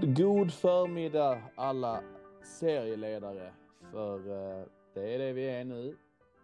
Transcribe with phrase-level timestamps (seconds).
[0.00, 2.02] God, god förmiddag alla
[2.60, 3.52] serieledare.
[3.92, 5.96] För eh, det är det vi är nu.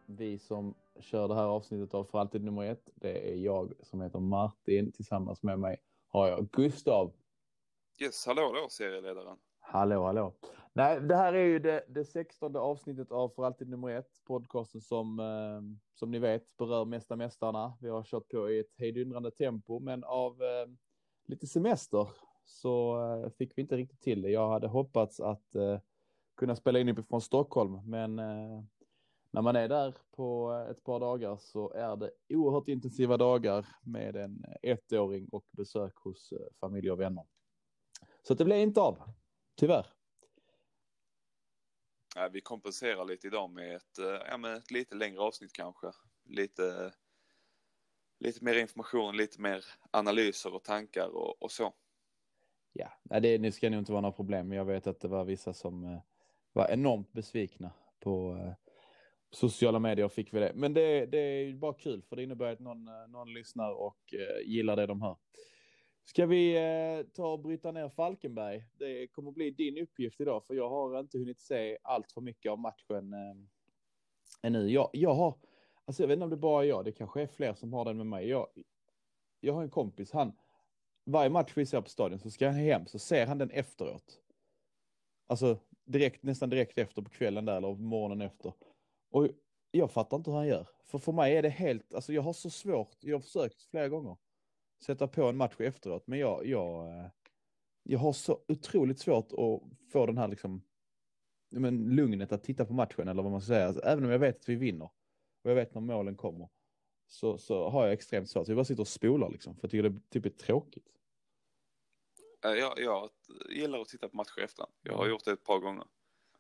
[0.07, 2.89] Vi som kör det här avsnittet av För alltid nummer ett.
[2.95, 4.93] Det är jag som heter Martin.
[4.93, 5.77] Tillsammans med mig
[6.09, 7.13] har jag Gustav.
[8.03, 9.37] Yes, hallå då serieledaren.
[9.61, 10.33] Hallå, hallå.
[10.73, 14.25] Nej, det här är ju det, det 16 avsnittet av För alltid nummer ett.
[14.27, 17.79] Podcasten som, eh, som ni vet berör Mesta Mästarna.
[17.81, 20.69] Vi har kört på i ett hejdundrande tempo, men av eh,
[21.27, 22.09] lite semester
[22.47, 24.31] så eh, fick vi inte riktigt till det.
[24.31, 25.81] Jag hade hoppats att eh,
[26.37, 28.63] kunna spela in uppifrån Stockholm, men eh,
[29.31, 34.17] när man är där på ett par dagar så är det oerhört intensiva dagar med
[34.17, 37.25] en ettåring och besök hos eh, familj och vänner.
[38.23, 38.99] Så det blev inte av,
[39.57, 39.87] tyvärr.
[42.15, 45.93] Ja, vi kompenserar lite idag med ett, eh, ja, med ett lite längre avsnitt kanske.
[46.25, 46.93] Lite,
[48.19, 51.75] lite mer information, lite mer analyser och tankar och, och så.
[52.79, 54.53] Ja, det, nu ska nog inte vara några problem.
[54.53, 55.99] Jag vet att det var vissa som eh,
[56.53, 58.53] var enormt besvikna på eh,
[59.31, 60.53] sociala medier och fick vi det.
[60.55, 63.73] Men det, det är ju bara kul för det innebär att någon, eh, någon lyssnar
[63.73, 65.17] och eh, gillar det de hör.
[66.05, 68.65] Ska vi eh, ta och bryta ner Falkenberg?
[68.79, 72.53] Det kommer bli din uppgift idag för jag har inte hunnit se allt för mycket
[72.53, 73.37] av matchen eh,
[74.43, 74.71] ännu.
[74.71, 75.35] Jag, jag har,
[75.85, 77.85] alltså jag vet inte om det bara är jag, det kanske är fler som har
[77.85, 78.29] den med mig.
[78.29, 78.47] Jag,
[79.41, 80.33] jag har en kompis, han,
[81.07, 84.21] varje match vi ser på stadion så ska han hem så ser han den efteråt.
[85.27, 88.53] Alltså direkt, nästan direkt efter på kvällen där eller morgonen efter.
[89.11, 89.29] Och
[89.71, 90.69] jag fattar inte hur han gör.
[90.85, 93.89] För för mig är det helt, alltså jag har så svårt, jag har försökt flera
[93.89, 94.17] gånger
[94.85, 97.07] sätta på en match efteråt, men jag, jag, eh,
[97.83, 100.63] jag har så otroligt svårt att få den här liksom,
[101.51, 103.67] men lugnet att titta på matchen eller vad man ska säga.
[103.67, 104.91] Alltså, även om jag vet att vi vinner
[105.45, 106.49] och jag vet när målen kommer
[107.07, 108.47] så, så har jag extremt svårt.
[108.47, 110.96] Så jag bara sitter och spolar liksom, för jag tycker det typ är tråkigt.
[112.47, 113.11] Eh, jag, jag
[113.51, 114.67] gillar att titta på matcher efter.
[114.83, 115.85] Jag har gjort det ett par gånger.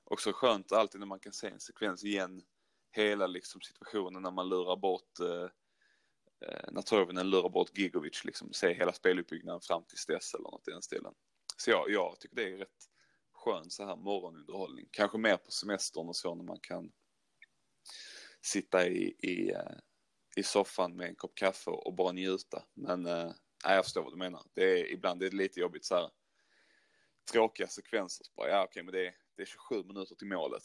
[0.04, 2.42] Också skönt alltid när man kan se en sekvens igen.
[2.92, 5.50] Hela liksom situationen när man lurar bort, eh,
[6.48, 10.68] eh när Toivonen lurar bort Gigovic, liksom se hela speluppbyggnaden fram till dess eller något
[10.68, 11.14] i den stilen.
[11.56, 12.88] Så jag, jag tycker det är rätt
[13.32, 14.88] skön så här morgonunderhållning.
[14.90, 16.92] Kanske mer på semestern och så när man kan
[18.40, 19.76] sitta i, i, eh,
[20.36, 22.64] i soffan med en kopp kaffe och bara njuta.
[22.74, 23.32] Men eh,
[23.64, 24.42] nej, jag förstår vad du menar.
[24.54, 26.10] Det är, ibland är det lite jobbigt så här
[27.32, 28.24] tråkiga sekvenser.
[28.24, 30.62] Så bara, ja okej, men det är, det är 27 minuter till målet.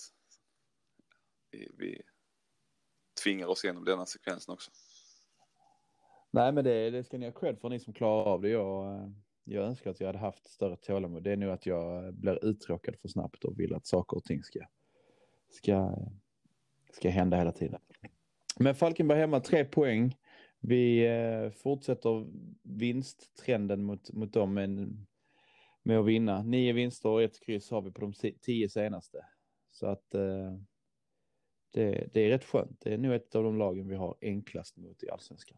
[1.52, 2.02] Vi, vi
[3.24, 4.72] tvingar oss igenom denna sekvensen också.
[6.32, 8.50] Nej, men det, det ska ni ha cred för ni som klarar av det.
[8.50, 9.10] Jag, eh,
[9.44, 11.24] jag önskar att jag hade haft större tålamod.
[11.24, 14.24] Det är nu att jag eh, blir uttråkad för snabbt och vill att saker och
[14.24, 14.60] ting ska,
[15.50, 15.96] ska,
[16.92, 17.82] ska hända hela tiden.
[18.60, 20.18] Men Falkenberg hemma, tre poäng.
[20.64, 22.28] Vi eh, fortsätter
[22.64, 24.98] vinsttrenden mot, mot dem med,
[25.84, 26.44] med att vinna.
[26.44, 29.26] Nio vinster och ett kryss har vi på de tio senaste.
[29.72, 30.54] Så att eh,
[31.72, 32.82] det, det är rätt skönt.
[32.82, 35.58] Det är nog ett av de lagen vi har enklast mot i allsvenskan.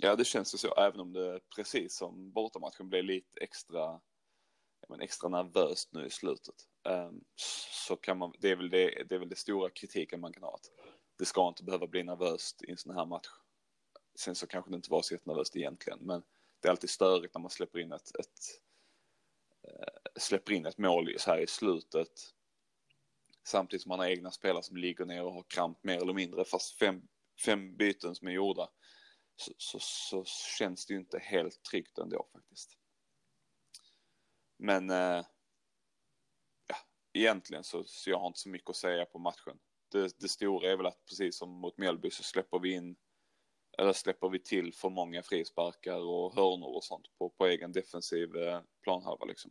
[0.00, 4.00] Ja, det känns ju så, även om det precis som bortamatchen blev lite extra,
[4.88, 6.54] men extra nervöst nu i slutet.
[6.88, 7.24] Ehm,
[7.86, 10.42] så kan man, det är, väl det, det är väl det stora kritiken man kan
[10.42, 10.54] ha.
[10.54, 10.70] Att
[11.18, 13.28] det ska inte behöva bli nervöst i en sån här match.
[14.14, 16.22] Sen så kanske det inte var så jättenervöst egentligen, men
[16.60, 18.60] det är alltid störigt när man släpper in ett, ett
[19.68, 22.34] eh, släpper in ett mål så här i slutet.
[23.44, 26.44] Samtidigt som man har egna spelare som ligger ner och har kramp mer eller mindre,
[26.44, 27.08] fast fem,
[27.44, 28.68] fem byten som är gjorda
[29.36, 30.24] så, så, så
[30.58, 32.78] känns det ju inte helt tryggt ändå faktiskt.
[34.56, 35.24] Men eh,
[36.66, 36.76] ja,
[37.12, 39.58] egentligen så, så jag har inte så mycket att säga på matchen.
[39.88, 42.96] Det, det stora är väl att precis som mot Mjällby så släpper vi in
[43.78, 48.36] eller släpper vi till för många frisparkar och hörnor och sånt på, på egen defensiv
[48.36, 49.50] eh, planhalva liksom.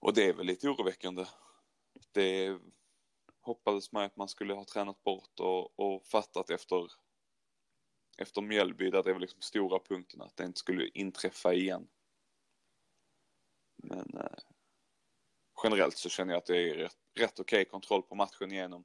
[0.00, 1.26] Och det är väl lite oroväckande.
[2.12, 2.58] Det
[3.40, 6.88] hoppades man att man skulle ha tränat bort och, och fattat efter
[8.18, 11.88] efter Mjällby där det var liksom stora punkten att det inte skulle inträffa igen.
[13.76, 14.38] Men eh,
[15.62, 18.84] generellt så känner jag att det är rätt, rätt okej kontroll på matchen igenom.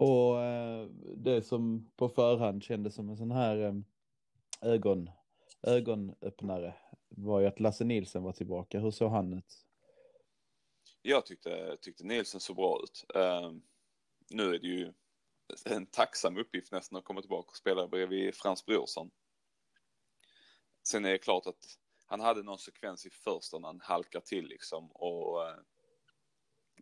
[0.00, 0.86] Och eh,
[1.16, 3.74] det som på förhand kändes som en sån här eh,
[4.60, 5.10] ögon,
[5.62, 6.74] ögonöppnare
[7.08, 8.80] var ju att Lasse Nilsson var tillbaka.
[8.80, 9.66] Hur såg han ut?
[11.02, 13.04] Jag tyckte, tyckte Nielsen såg bra ut.
[13.14, 13.62] Ehm,
[14.30, 14.92] nu är det ju
[15.64, 19.10] en tacksam uppgift nästan att komma tillbaka och spela bredvid Frans Brorsson.
[20.82, 24.46] Sen är det klart att han hade någon sekvens i första när han halkar till
[24.46, 25.56] liksom och eh,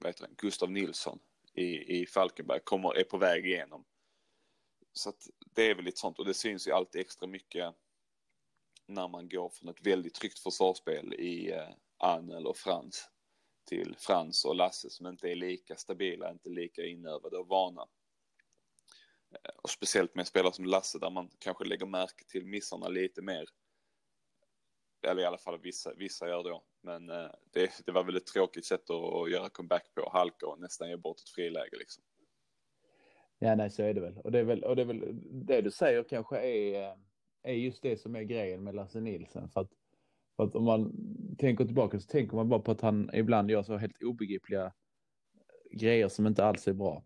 [0.01, 1.19] vad heter det, Gustav Nilsson
[1.59, 3.85] i, i Falkenberg kommer, är på väg igenom.
[4.93, 7.75] Så att det är väl lite sånt och det syns ju alltid extra mycket
[8.87, 11.69] när man går från ett väldigt tryggt försvarsspel i eh,
[11.99, 13.09] Annel och Frans
[13.69, 17.87] till Frans och Lasse som inte är lika stabila, inte lika inövade och vana.
[19.31, 23.23] Eh, och speciellt med spelare som Lasse där man kanske lägger märke till missarna lite
[23.23, 23.45] mer.
[25.03, 26.65] Eller i alla fall vissa, vissa gör då.
[26.83, 30.61] Men eh, det, det var väl ett tråkigt sätt att göra comeback på, halka och
[30.61, 32.05] nästan ge bort ett friläge liksom.
[33.39, 34.19] Ja, nej, så är det väl.
[34.19, 36.97] Och det är väl, och det, är väl det du säger kanske är, eh,
[37.43, 39.49] är just det som är grejen med Lasse Nilsen.
[39.49, 39.71] För att,
[40.37, 40.93] för att om man
[41.39, 45.79] tänker tillbaka så tänker man bara på att han ibland gör så helt obegripliga eh,
[45.79, 47.05] grejer som inte alls är bra.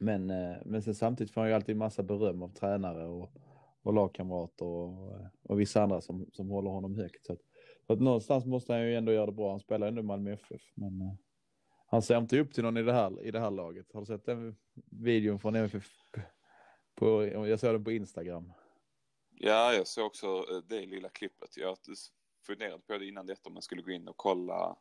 [0.00, 3.30] Men, eh, men sen samtidigt får han ju alltid massa beröm av tränare och,
[3.84, 7.26] och lagkamrater och, och vissa andra som, som håller honom högt.
[7.26, 7.40] Så att,
[7.86, 9.50] så att någonstans måste han ju ändå göra det bra.
[9.50, 10.62] Han spelar ändå Malmö FF.
[10.74, 11.14] Men eh,
[11.86, 13.92] han ser inte upp till någon i det här, i det här laget.
[13.92, 14.56] Har du sett den
[14.90, 15.90] videon från MFF?
[16.94, 18.52] På, jag såg den på Instagram.
[19.30, 21.56] Ja, jag såg också eh, det lilla klippet.
[21.56, 21.76] Jag
[22.46, 24.76] funderade på det innan detta om man skulle gå in och kolla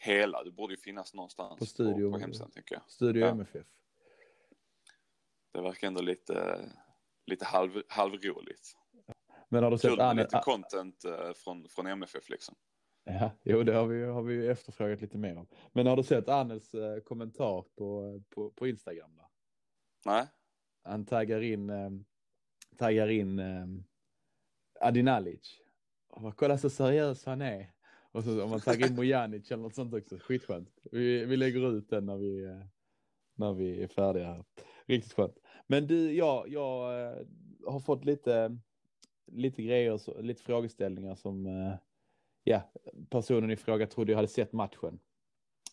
[0.00, 0.44] hela.
[0.44, 2.82] Det borde ju finnas någonstans på, studio, på, på hemsidan tycker jag.
[2.90, 3.28] Studio ja.
[3.28, 3.66] MFF.
[5.52, 6.60] Det verkar ändå lite,
[7.26, 8.72] lite halv, halvroligt.
[9.48, 10.22] Men har du sett Anne...
[10.22, 12.54] lite content eh, från, från MFF liksom.
[13.04, 15.46] Ja, jo, det har vi, har vi efterfrågat lite mer om.
[15.72, 19.16] Men har du sett Annes eh, kommentar på, på, på Instagram?
[19.16, 19.30] Då?
[20.04, 20.26] Nej.
[20.82, 21.90] Han taggar in, eh,
[22.78, 23.66] taggar in eh,
[24.80, 25.60] Adinalic.
[26.08, 27.72] Och bara, kolla så seriös han är.
[28.12, 30.78] Och så om man taggar in Mojanic eller något sånt också, skitskönt.
[30.92, 32.62] Vi, vi lägger ut den när vi, eh,
[33.34, 34.44] när vi är färdiga.
[34.86, 35.38] Riktigt skönt.
[35.66, 37.26] Men du, jag, jag eh,
[37.66, 38.58] har fått lite,
[39.26, 41.74] lite grejer, lite frågeställningar som eh,
[42.44, 42.72] ja,
[43.10, 45.00] personen i fråga trodde jag hade sett matchen.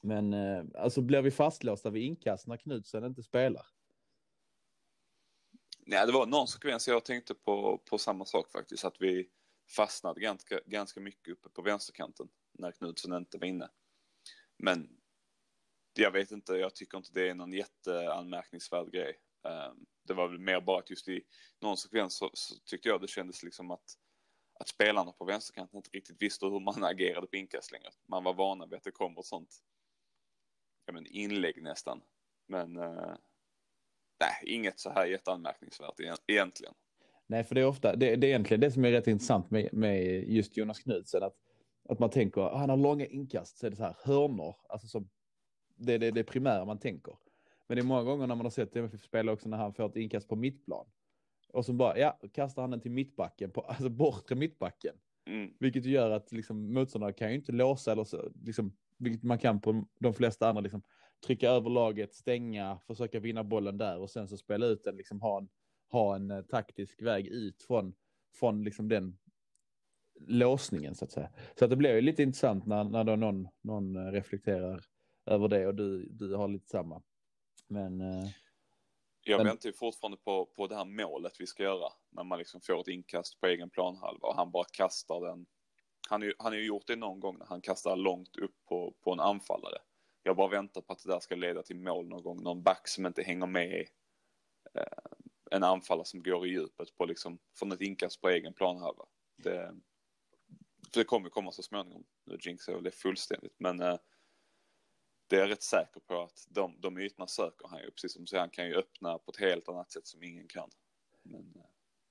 [0.01, 3.65] Men eh, alltså blir vi fastlåsta vid inkast när Knutsen inte spelar?
[5.85, 9.29] Nej, det var någon sekvens jag tänkte på, på samma sak faktiskt, att vi
[9.75, 13.69] fastnade ganska, ganska mycket uppe på vänsterkanten när Knutsen inte var inne.
[14.57, 14.89] Men
[15.94, 19.19] jag vet inte, jag tycker inte det är någon jätteanmärkningsvärd grej.
[19.43, 21.23] Ehm, det var väl mer bara att just i
[21.61, 23.97] någon sekvens så, så tyckte jag det kändes liksom att
[24.61, 27.89] att spelarna på vänsterkanten inte riktigt visste hur man agerade på inkast längre.
[28.07, 29.49] Man var vana vid att det kommer sånt
[30.85, 32.01] ja, men inlägg nästan.
[32.47, 33.15] Men eh,
[34.19, 36.73] nej, inget så här jätteanmärkningsvärt egentligen.
[37.27, 39.73] Nej, för det är ofta, det, det är egentligen det som är rätt intressant med,
[39.73, 41.35] med just Jonas Knudsen, att,
[41.89, 44.87] att man tänker, ah, han har långa inkast, så är det så här hörnor, alltså
[44.87, 45.09] som,
[45.75, 47.17] det är det, det primära man tänker.
[47.71, 49.85] Men det är många gånger när man har sett MFF spela också när han får
[49.85, 50.85] ett inkast på mittplan.
[51.47, 54.95] Och så bara, ja, kastar han den till mittbacken, på, alltså bortre mittbacken.
[55.25, 55.53] Mm.
[55.59, 59.62] Vilket gör att liksom, motståndarna kan ju inte låsa eller så, liksom, vilket man kan
[59.62, 60.81] på de flesta andra, liksom,
[61.25, 65.21] trycka över laget, stänga, försöka vinna bollen där och sen så spela ut den, liksom
[65.21, 65.50] ha en,
[65.91, 67.94] ha en uh, taktisk väg ut från,
[68.33, 69.18] från liksom den
[70.19, 71.29] låsningen så att säga.
[71.59, 74.85] Så att det blir ju lite intressant när, när då någon, någon uh, reflekterar
[75.25, 77.01] över det och du, du har lite samma.
[77.71, 78.29] Men uh...
[79.23, 79.47] Jag men...
[79.47, 81.94] väntar ju fortfarande på, på det här målet vi ska göra.
[82.09, 85.45] När man liksom får ett inkast på egen planhalva och han bara kastar den.
[86.09, 88.94] Han, är, han har ju gjort det någon gång när han kastar långt upp på,
[89.01, 89.78] på en anfallare.
[90.23, 92.44] Jag bara väntar på att det där ska leda till mål någon gång.
[92.44, 93.87] Någon back som inte hänger med.
[94.73, 94.83] Eh,
[95.51, 99.06] en anfallare som går i djupet på liksom, från ett inkast på egen planhalva.
[99.35, 99.75] Det,
[100.94, 102.04] det kommer komma så småningom.
[102.25, 103.56] Nu jinxar jag det fullständigt.
[103.57, 103.97] Men eh,
[105.31, 108.28] det är jag rätt säker på att de, de ytorna söker han ju, precis som
[108.28, 110.69] så han kan ju öppna på ett helt annat sätt som ingen kan.
[111.23, 111.61] Men, eh,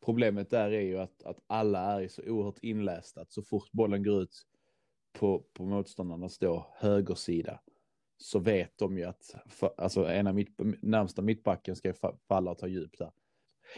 [0.05, 4.03] Problemet där är ju att, att alla är så oerhört inlästa att så fort bollen
[4.03, 4.47] går ut
[5.13, 7.61] på, på motståndarnas då högersida
[8.17, 11.95] så vet de ju att för, alltså ena mitt, närmsta mittbacken ska
[12.29, 13.13] falla och ta djup där.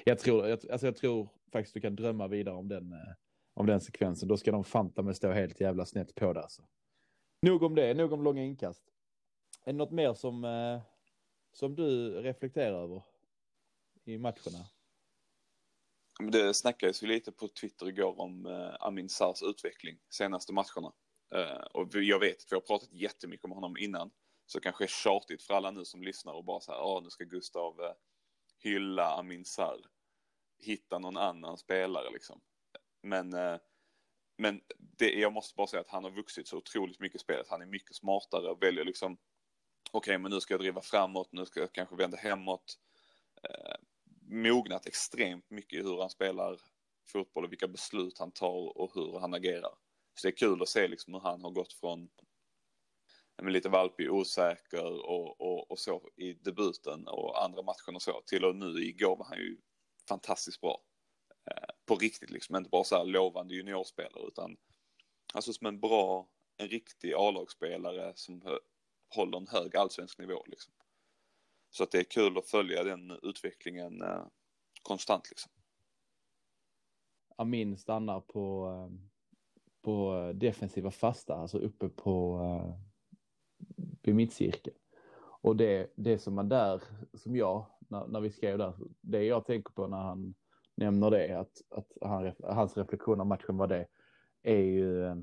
[0.05, 3.15] Jag tror, jag, alltså jag tror faktiskt du kan drömma vidare om den, eh,
[3.55, 4.29] om den sekvensen.
[4.29, 6.63] Då ska de fanta med stå helt jävla snett på det alltså.
[7.43, 8.92] Nog om det, nog om långa inkast.
[9.65, 10.81] Är det något mer som, eh,
[11.53, 13.03] som du reflekterar över
[14.05, 14.67] i matcherna?
[16.33, 20.93] Det snackades ju lite på Twitter igår om eh, Amin Sars utveckling senaste matcherna.
[21.35, 24.11] Eh, och jag vet att vi har pratat jättemycket om honom innan.
[24.47, 27.11] Så kanske är tjatigt för alla nu som lyssnar och bara så här, ja nu
[27.11, 27.95] ska Gustav
[28.59, 29.81] hylla Amin Sar.
[30.59, 32.41] Hitta någon annan spelare liksom.
[33.03, 33.31] Men,
[34.39, 37.49] men det, jag måste bara säga att han har vuxit så otroligt mycket i spelet.
[37.49, 39.19] Han är mycket smartare och väljer liksom
[39.93, 42.79] okej, okay, men nu ska jag driva framåt, nu ska jag kanske vända hemåt.
[43.43, 43.75] Eh,
[44.23, 46.61] mognat extremt mycket i hur han spelar
[47.13, 49.75] fotboll och vilka beslut han tar och hur han agerar.
[50.15, 52.09] Så det är kul att se liksom hur han har gått från
[53.43, 58.23] men lite valpig, osäker och, och, och så i debuten och andra matchen och så
[58.27, 59.61] till och nu igår var han ju
[60.09, 60.83] fantastiskt bra.
[61.51, 64.57] eh, på riktigt liksom, inte bara så här lovande juniorspelare utan
[65.35, 68.43] alltså som en bra, en riktig A-lagsspelare som
[69.15, 70.73] håller en hög allsvensk nivå liksom.
[71.71, 74.27] Så att det är kul att följa den utvecklingen eh,
[74.83, 75.53] konstant liksom.
[77.37, 78.99] Amin stannar på, eh,
[79.83, 82.75] på defensiva fasta, alltså uppe på uh,
[84.03, 84.77] vid mittcirkeln.
[85.43, 86.83] Och det, det som man där,
[87.15, 90.35] som jag, när, när vi skrev där, det jag tänker på när han
[90.75, 93.87] nämner det, att, att han, hans reflektion av matchen var det,
[94.43, 95.17] är ju, eh,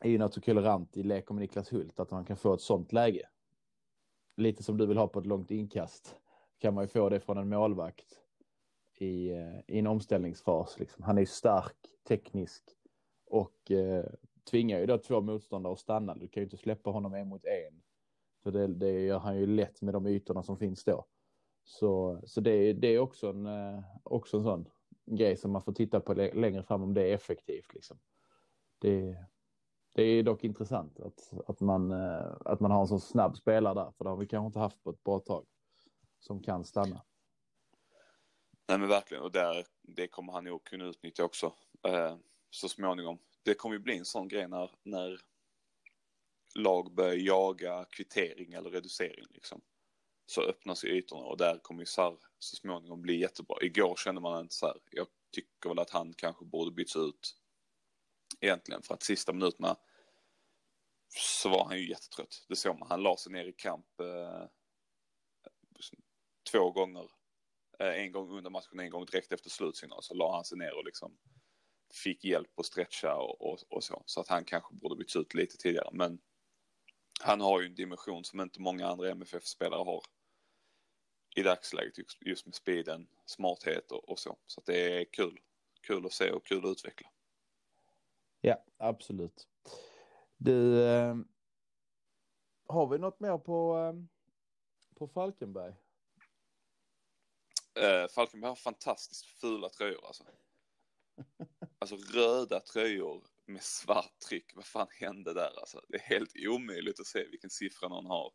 [0.00, 2.60] är ju något så kul i lek med Niklas Hult, att man kan få ett
[2.60, 3.28] sånt läge.
[4.36, 6.16] Lite som du vill ha på ett långt inkast,
[6.58, 8.18] kan man ju få det från en målvakt
[8.94, 10.78] i, eh, i en omställningsfas.
[10.78, 11.02] Liksom.
[11.02, 11.76] Han är ju stark,
[12.08, 12.64] teknisk
[13.26, 14.04] och eh,
[14.50, 16.14] tvingar ju då två motståndare att stanna.
[16.14, 17.82] Du kan ju inte släppa honom en mot en.
[18.42, 21.06] För det, det gör han ju lätt med de ytorna som finns då.
[21.64, 24.68] Så, så det, det är också en, eh, också en sån
[25.06, 27.74] grej som man får titta på längre fram om det är effektivt.
[27.74, 27.98] Liksom.
[28.78, 29.16] Det,
[29.98, 33.74] det är dock intressant att, att, man, eh, att man har en så snabb spelare
[33.74, 35.46] där, för det har vi kanske inte haft på ett bra tag,
[36.18, 37.04] som kan stanna.
[38.68, 41.52] Nej men verkligen, och där, det kommer han nog kunna utnyttja också
[41.82, 42.16] eh,
[42.50, 43.18] så småningom.
[43.42, 45.20] Det kommer ju bli en sån grej när, när
[46.54, 49.60] lag börjar jaga kvittering eller reducering liksom.
[50.26, 53.56] Så öppnas ju ytorna och där kommer ju Sarr så småningom bli jättebra.
[53.62, 57.36] Igår kände man inte så här, jag tycker väl att han kanske borde byts ut
[58.40, 59.76] egentligen för att sista minuterna
[61.08, 62.44] så var han ju jättetrött.
[62.48, 64.44] Det såg man, han la sig ner i kamp eh,
[66.50, 67.10] två gånger.
[67.78, 70.74] Eh, en gång under matchen, en gång direkt efter slutsignal så la han sig ner
[70.78, 71.18] och liksom
[71.94, 74.02] fick hjälp att stretcha och, och, och, så.
[74.06, 75.88] Så att han kanske borde bytts ut lite tidigare.
[75.92, 76.18] Men
[77.20, 80.02] han har ju en dimension som inte många andra MFF-spelare har
[81.36, 84.38] i dagsläget just med speeden, smarthet och, och så.
[84.46, 85.40] Så att det är kul.
[85.80, 87.08] Kul att se och kul att utveckla.
[88.40, 89.48] Ja, absolut.
[90.38, 91.16] Du, eh,
[92.66, 93.94] har vi något mer på, eh,
[94.94, 95.74] på Falkenberg?
[97.80, 100.24] Eh, Falkenberg har fantastiskt fula tröjor alltså.
[101.80, 104.56] Alltså röda tröjor med svart tryck.
[104.56, 105.80] Vad fan hände där alltså?
[105.88, 108.26] Det är helt omöjligt att se vilken siffra någon har.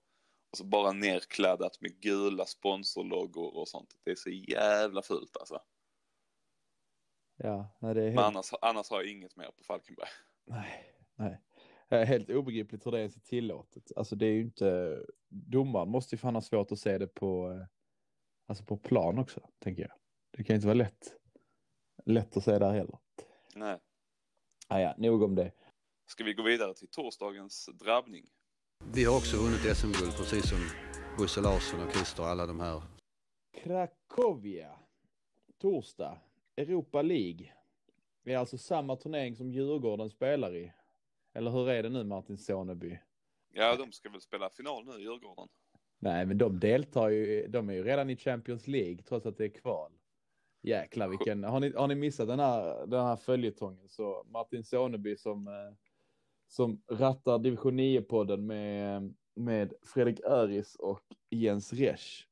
[0.51, 3.98] Och så bara nerkladdat med gula sponsorloggor och sånt.
[4.03, 5.62] Det är så jävla fult alltså.
[7.36, 8.15] Ja, nej, det är helt...
[8.15, 10.10] Men annars, annars har jag inget mer på Falkenberg.
[10.45, 11.41] Nej, nej.
[11.89, 13.91] Helt obegripligt hur det ens är tillåtet.
[13.95, 14.99] Alltså det är ju inte,
[15.29, 17.67] domaren måste ju fan ha svårt att se det på, eh,
[18.47, 19.91] alltså på plan också, tänker jag.
[20.37, 21.13] Det kan inte vara lätt,
[22.05, 22.97] lätt att se där heller.
[23.55, 23.79] Nej.
[24.67, 25.51] Ah, ja, nog om det.
[26.05, 28.25] Ska vi gå vidare till torsdagens drabbning?
[28.93, 30.59] Vi har också vunnit SM-guld precis som
[31.17, 32.83] Bosse Larsson och Christer och alla de här.
[33.53, 34.75] Cracovia,
[35.61, 36.17] torsdag,
[36.57, 37.53] Europa League.
[38.23, 40.73] Det är alltså samma turnering som Djurgården spelar i.
[41.33, 42.99] Eller hur är det nu Martin Soneby?
[43.53, 45.47] Ja, de ska väl spela final nu, Djurgården.
[45.99, 49.45] Nej, men de deltar ju, de är ju redan i Champions League trots att det
[49.45, 49.91] är kval.
[50.61, 55.17] Jäklar vilken, har ni, har ni missat den här, den här följetongen så Martin Soneby
[55.17, 55.73] som, eh,
[56.47, 62.27] som rattar division 9-podden med, med Fredrik Öris och Jens Resch.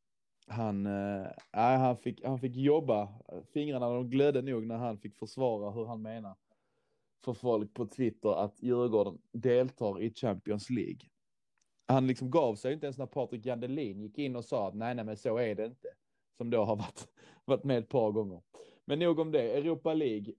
[0.47, 3.09] Han, äh, han, fick, han fick jobba,
[3.53, 6.35] fingrarna de glödde nog när han fick försvara hur han menar
[7.23, 10.99] för folk på Twitter att Djurgården deltar i Champions League.
[11.87, 14.95] Han liksom gav sig inte ens när Patrik Jandelin gick in och sa att nej,
[14.95, 15.87] nej, men så är det inte.
[16.37, 17.07] Som då har varit,
[17.45, 18.41] varit med ett par gånger.
[18.85, 19.57] Men nog om det.
[19.57, 20.33] Europa League.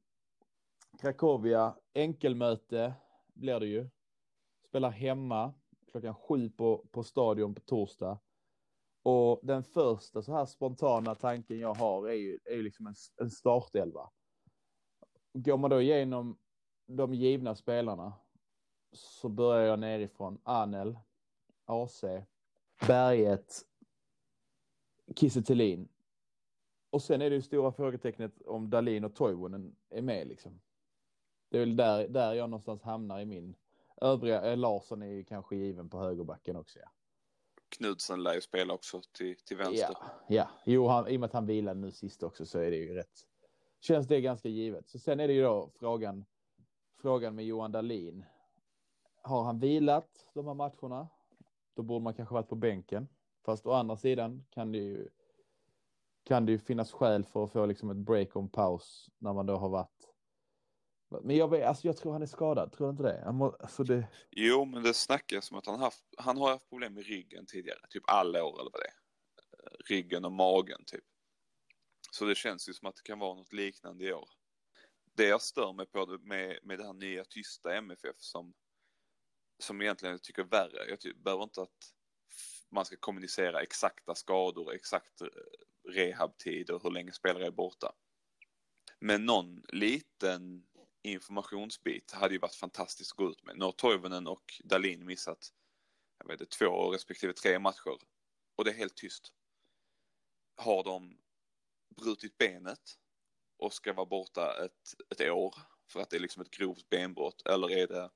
[1.01, 2.95] Krakowia, enkelmöte
[3.35, 3.89] blir det ju.
[4.69, 5.55] Spelar hemma
[5.91, 8.19] klockan sju på, på stadion på torsdag.
[9.03, 12.95] Och den första så här spontana tanken jag har är ju, är ju liksom en,
[13.21, 14.11] en startelva.
[15.35, 16.39] Går man då igenom
[16.97, 18.13] de givna spelarna
[18.93, 20.39] så börjar jag nerifrån.
[20.43, 20.99] Anel,
[21.65, 22.05] AC,
[22.87, 23.63] Berget,
[25.17, 25.87] Kiese
[26.91, 30.61] Och sen är det ju stora frågetecknet om Dalin och Toivonen är med liksom.
[31.49, 33.57] Det är väl där, där jag någonstans hamnar i min.
[34.01, 36.91] Övriga, eh, Larsson är ju kanske given på högerbacken också ja.
[37.69, 39.97] Knudsen lär ju spela också till, till vänster.
[40.01, 40.49] Ja, ja.
[40.65, 42.95] Jo, han, i och med att han vilade nu sist också så är det ju
[42.95, 43.27] rätt.
[43.81, 44.89] Känns det ganska givet.
[44.89, 46.25] Så sen är det ju då frågan,
[47.03, 48.25] frågan med Johan Dahlin.
[49.23, 51.09] Har han vilat de här matcherna?
[51.75, 53.09] Då borde man kanske varit på bänken.
[53.45, 55.09] Fast å andra sidan kan det ju
[56.25, 59.47] kan det ju finnas skäl för att få liksom ett break om paus när man
[59.47, 60.09] då har varit.
[61.23, 63.33] Men jag, vet, alltså jag tror han är skadad, tror du inte det?
[63.33, 64.09] Må, alltså det...
[64.31, 67.79] Jo, men det snackas som att han, haft, han har haft problem med ryggen tidigare,
[67.91, 68.95] typ alla år eller vad det är.
[69.95, 71.05] Ryggen och magen typ.
[72.11, 74.29] Så det känns ju som att det kan vara något liknande i år.
[75.12, 78.54] Det jag stör mig på med, med det här nya tysta MFF som,
[79.59, 80.88] som egentligen jag tycker är värre.
[80.88, 81.92] Jag ty behöver inte att
[82.71, 85.28] man ska kommunicera exakta skador, exakt eh,
[85.88, 87.92] rehabtid och hur länge spelare är borta.
[89.00, 90.66] Men någon liten
[91.02, 93.59] informationsbit hade ju varit fantastiskt att gå ut med.
[93.59, 95.52] Nu har Toivonen och Dalin missat
[96.23, 97.99] jag vet inte, två respektive tre matcher
[98.57, 99.33] och det är helt tyst.
[100.57, 101.19] Har de
[101.97, 102.99] brutit benet
[103.62, 105.54] och ska vara borta ett, ett år
[105.92, 108.11] för att det är liksom ett grovt benbrott eller är det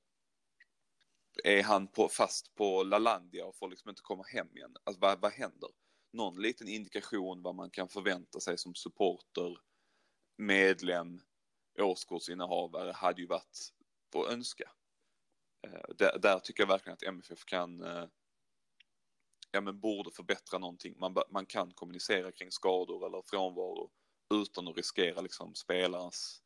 [1.45, 4.77] är han på, fast på Lalandia och får liksom inte komma hem igen?
[4.85, 5.71] Alltså vad, vad händer?
[6.13, 9.59] Någon liten indikation vad man kan förvänta sig som supporter,
[10.37, 11.21] medlem,
[11.79, 13.59] årskortsinnehavare hade ju varit
[14.11, 14.71] på önska.
[15.67, 18.07] Eh, där, där, tycker jag verkligen att MFF kan, eh,
[19.51, 20.99] ja men borde förbättra någonting.
[20.99, 23.91] Man, man kan kommunicera kring skador eller frånvaro
[24.35, 26.43] utan att riskera liksom spelarens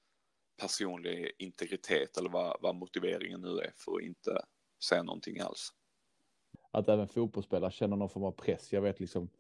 [0.61, 4.43] personliga integritet eller vad, vad motiveringen nu är för att inte
[4.89, 5.73] säga någonting alls.
[6.71, 8.73] Att även fotbollsspelare känner någon form av press.
[8.73, 9.31] Jag vet liksom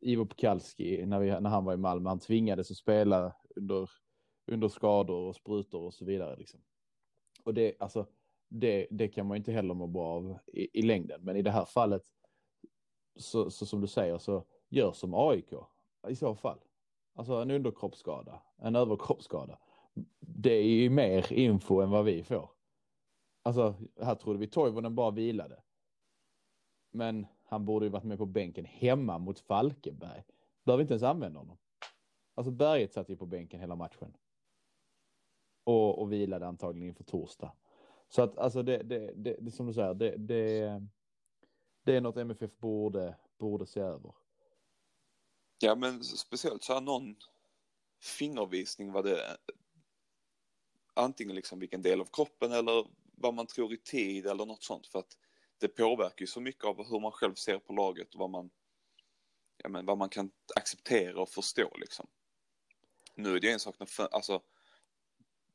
[0.00, 3.90] Ivo Pekalski när, vi, när han var i Malmö, han tvingades att spela under,
[4.46, 6.36] under skador och sprutor och så vidare.
[6.36, 6.60] Liksom.
[7.44, 8.06] Och det, alltså,
[8.48, 11.24] det, det kan man inte heller må bra av i, i längden.
[11.24, 12.02] Men i det här fallet,
[13.16, 15.52] så, så, som du säger, så gör som AIK
[16.08, 16.58] i så fall.
[17.14, 19.58] Alltså en underkroppsskada, en överkroppsskada.
[20.20, 22.50] Det är ju mer info än vad vi får.
[23.42, 25.62] Alltså, här trodde vi Toivonen bara vilade.
[26.90, 30.24] Men han borde ju varit med på bänken hemma mot Falkenberg.
[30.64, 31.58] Behöver inte ens använda honom.
[32.34, 34.16] Alltså Berget satt ju på bänken hela matchen.
[35.64, 37.52] Och, och vilade antagligen inför torsdag.
[38.08, 40.82] Så att alltså det, det, det, det som du säger, det, det,
[41.82, 44.14] det är något MFF borde, borde se över.
[45.64, 47.16] Ja men speciellt så här någon
[48.00, 49.36] fingervisning vad det
[50.94, 54.86] antingen liksom vilken del av kroppen eller vad man tror i tid eller något sånt
[54.86, 55.16] för att
[55.58, 58.50] det påverkar ju så mycket av hur man själv ser på laget och vad man,
[59.56, 62.06] ja, men, vad man kan acceptera och förstå liksom.
[63.14, 64.42] Nu är det en sak när, alltså,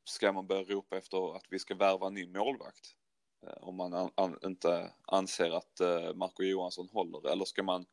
[0.04, 2.96] ska man börja ropa efter att vi ska värva en ny målvakt?
[3.42, 7.86] Eh, om man an, an, inte anser att uh, Marco Johansson håller eller ska man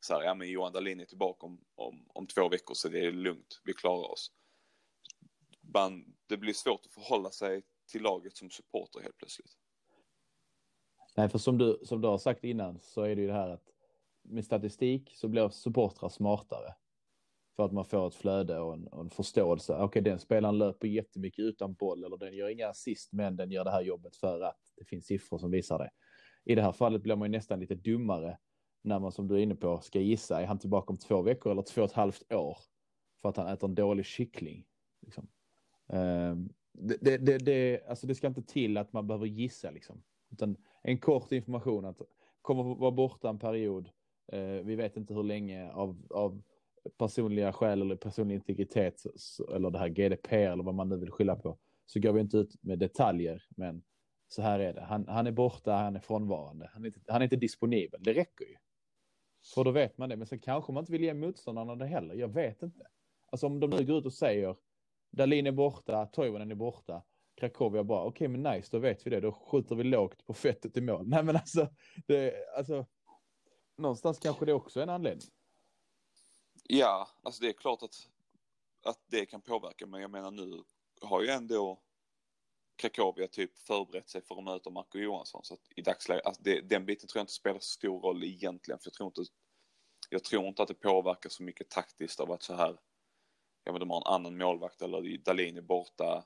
[0.00, 3.06] så här, ja men Johan Dahlin är tillbaka om, om, om två veckor så det
[3.06, 4.32] är lugnt, vi klarar oss.
[5.74, 9.52] Man, det blir svårt att förhålla sig till laget som supporter helt plötsligt.
[11.16, 13.48] Nej, för som du, som du har sagt innan så är det ju det här
[13.48, 13.70] att
[14.22, 16.74] med statistik så blir supportrar smartare.
[17.56, 19.72] För att man får ett flöde och en, och en förståelse.
[19.72, 23.50] Okej, okay, den spelaren löper jättemycket utan boll eller den gör inga assist, men den
[23.50, 25.90] gör det här jobbet för att det finns siffror som visar det.
[26.44, 28.38] I det här fallet blir man ju nästan lite dummare
[28.84, 31.52] när man som du är inne på ska gissa, är han tillbaka om två veckor
[31.52, 32.58] eller två och ett halvt år?
[33.22, 34.66] För att han äter en dålig kyckling.
[35.00, 35.28] Liksom.
[35.88, 40.02] Ehm, det, det, det, det, alltså det ska inte till att man behöver gissa liksom.
[40.32, 42.00] Utan en kort information att
[42.42, 43.88] kommer vara borta en period.
[44.32, 46.42] Eh, vi vet inte hur länge av, av
[46.98, 49.02] personliga skäl eller personlig integritet
[49.54, 51.58] eller det här GDPR eller vad man nu vill skylla på.
[51.86, 53.82] Så går vi inte ut med detaljer, men
[54.28, 54.80] så här är det.
[54.80, 58.02] Han, han är borta, han är frånvarande, han är, inte, han är inte disponibel.
[58.02, 58.56] Det räcker ju.
[59.44, 62.14] För då vet man det, men sen kanske man inte vill ge motståndarna det heller.
[62.14, 62.86] Jag vet inte.
[63.26, 64.56] Alltså om de nu går ut och säger
[65.10, 67.02] Dalin är borta, Toivonen är borta.
[67.36, 69.20] Krakowia bara, okej okay, men nice, då vet vi det.
[69.20, 71.04] Då skjuter vi lågt på fettet i mål.
[71.08, 71.68] Nej men alltså,
[72.06, 72.86] det, alltså
[73.76, 75.28] någonstans kanske det också är en anledning.
[76.68, 77.94] Ja, alltså det är klart att,
[78.82, 80.62] att det kan påverka, men jag menar nu
[81.02, 81.82] har ju ändå
[82.76, 85.44] Krakowia typ förberett sig för att möta Marco Johansson.
[85.44, 88.24] Så att i dagsläget, alltså det, den biten tror jag inte spelar så stor roll
[88.24, 89.22] egentligen, för jag tror inte,
[90.10, 92.78] jag tror inte att det påverkar så mycket taktiskt av att så här
[93.64, 96.24] ja men de har en annan målvakt eller Dalin är borta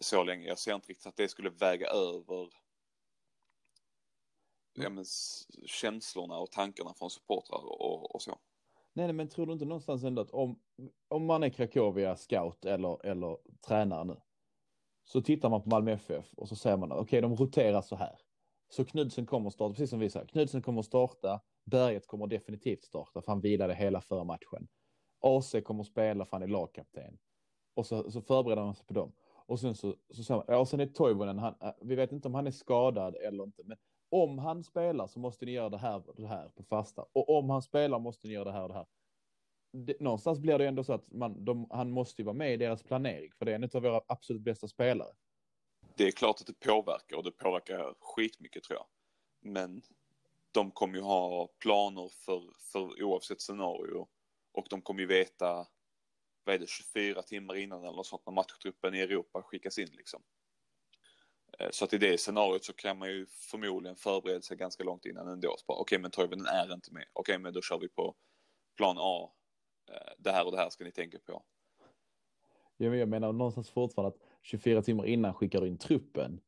[0.00, 0.46] så länge.
[0.46, 2.48] Jag ser inte riktigt att det skulle väga över
[4.72, 5.04] ja, men,
[5.66, 8.38] känslorna och tankarna från supportrar och, och så.
[8.92, 10.60] Nej, nej, men tror du inte någonstans ändå att om,
[11.08, 14.20] om man är Krakowia scout eller, eller tränare nu
[15.04, 17.96] så tittar man på Malmö FF och så säger man okej, okay, de roterar så
[17.96, 18.18] här.
[18.68, 22.26] Så Knudsen kommer att starta, precis som vi sa, Knudsen kommer att starta, Berget kommer
[22.26, 24.68] definitivt starta för han vilade hela förra matchen.
[25.20, 27.18] AC kommer att spela för han är lagkapten.
[27.74, 29.12] Och så, så förbereder man sig på dem.
[29.46, 32.28] Och sen så, så, så ja, och sen är Toivonen, han, eh, vi vet inte
[32.28, 33.76] om han är skadad eller inte, men
[34.10, 37.04] om han spelar så måste ni göra det här det här på fasta.
[37.12, 38.86] Och om han spelar måste ni göra det här och det här.
[39.76, 42.56] Det, någonstans blir det ändå så att man, de, han måste ju vara med i
[42.56, 45.12] deras planering, för det är en av våra absolut bästa spelare.
[45.96, 48.86] Det är klart att det påverkar och det påverkar skitmycket tror jag.
[49.52, 49.82] Men
[50.52, 54.08] de kommer ju ha planer för, för oavsett scenario
[54.52, 55.66] och de kommer ju veta
[56.44, 59.88] vad är det, 24 timmar innan eller något sånt när matchtruppen i Europa skickas in
[59.92, 60.22] liksom.
[61.58, 65.06] Eh, så att i det scenariot så kan man ju förmodligen förbereda sig ganska långt
[65.06, 65.48] innan ändå.
[65.66, 67.04] Okej, okay, men Toivonen är inte med.
[67.12, 68.14] Okej, okay, men då kör vi på
[68.76, 69.32] plan A.
[69.88, 71.42] Eh, det här och det här ska ni tänka på.
[72.76, 76.40] Jag menar någonstans fortfarande att 24 timmar innan skickar du in truppen.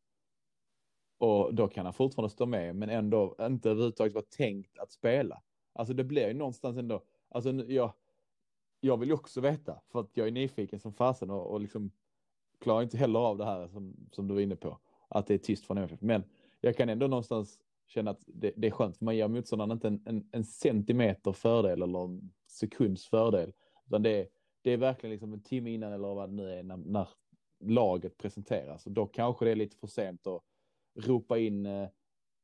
[1.18, 5.42] Och då kan han fortfarande stå med, men ändå inte överhuvudtaget vara tänkt att spela.
[5.72, 7.92] Alltså det blir ju någonstans ändå, alltså jag,
[8.81, 11.90] jag vill ju också veta, för att jag är nyfiken som fasen och, och liksom
[12.61, 15.38] klarar inte heller av det här som, som du var inne på, att det är
[15.38, 16.01] tyst från MFF.
[16.01, 16.25] Men
[16.61, 19.88] jag kan ändå någonstans känna att det, det är skönt, för man ger motståndaren inte
[19.88, 23.53] en, en, en, centimeter fördel eller en sekunds fördel,
[23.87, 24.29] utan det är,
[24.62, 27.09] det är verkligen liksom en timme innan eller vad det nu är när, när
[27.61, 28.87] laget presenteras.
[28.87, 30.42] Och då kanske det är lite för sent att
[30.94, 31.88] ropa in eh,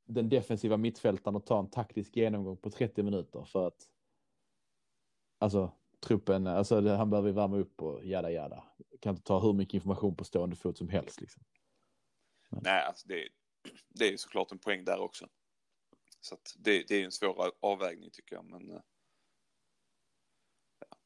[0.05, 3.89] den defensiva mittfältaren och ta en taktisk genomgång på 30 minuter för att
[5.39, 8.65] alltså truppen, alltså han behöver värma upp och jada jada.
[9.01, 11.43] Kan inte ta hur mycket information på stående fot som helst liksom.
[12.51, 12.61] Men.
[12.65, 13.29] Nej, alltså det,
[13.89, 15.29] det är ju såklart en poäng där också.
[16.21, 18.81] Så att det, det är en svår avvägning tycker jag, men eh,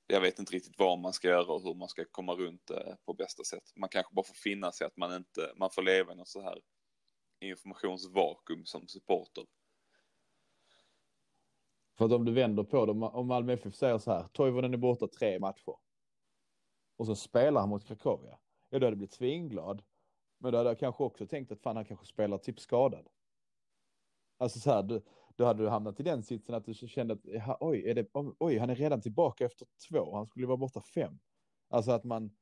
[0.06, 2.96] jag vet inte riktigt vad man ska göra och hur man ska komma runt det
[3.04, 3.72] på bästa sätt.
[3.76, 6.40] Man kanske bara får finna sig att man inte, man får leva i något så
[6.40, 6.60] här
[7.40, 9.46] informationsvakuum som supporter.
[11.98, 14.78] För att om du vänder på det, om Malmö FF säger så här, Toivonen är
[14.78, 15.76] borta tre matcher.
[16.96, 18.38] Och så spelar han mot Krakowia.
[18.68, 19.82] Ja, då hade jag blivit svinglad.
[20.38, 23.08] Men då hade jag kanske också tänkt att fan han kanske spelar typ skadad.
[24.38, 25.02] Alltså så här, du,
[25.36, 28.06] då hade du hamnat i den sitsen att du kände att oj, är det,
[28.38, 31.18] oj, han är redan tillbaka efter två, han skulle vara borta fem.
[31.68, 32.36] Alltså att man,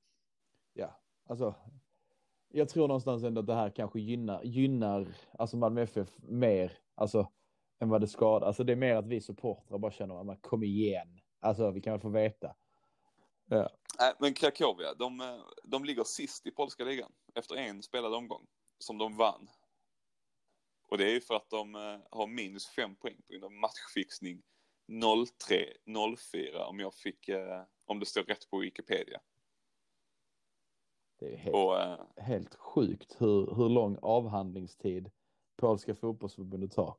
[0.72, 1.54] ja, alltså
[2.48, 7.28] jag tror någonstans ändå att det här kanske gynnar, gynnar alltså Malmö FF mer, alltså
[7.78, 8.46] än vad det skadar.
[8.46, 11.92] Alltså det är mer att vi supportrar bara känner att kom igen, alltså vi kan
[11.92, 12.56] väl få veta.
[13.46, 13.70] Ja.
[13.98, 18.46] Nej, men Krakowia, de, de ligger sist i polska ligan efter en spelad omgång
[18.78, 19.50] som de vann.
[20.88, 23.52] Och det är ju för att de eh, har minus fem poäng på grund av
[23.52, 24.42] matchfixning
[24.88, 29.20] 03-04 om jag fick, eh, om det står rätt på Wikipedia.
[31.18, 35.10] Det är helt, och, äh, helt sjukt hur, hur lång avhandlingstid
[35.56, 36.96] polska fotbollsförbundet har.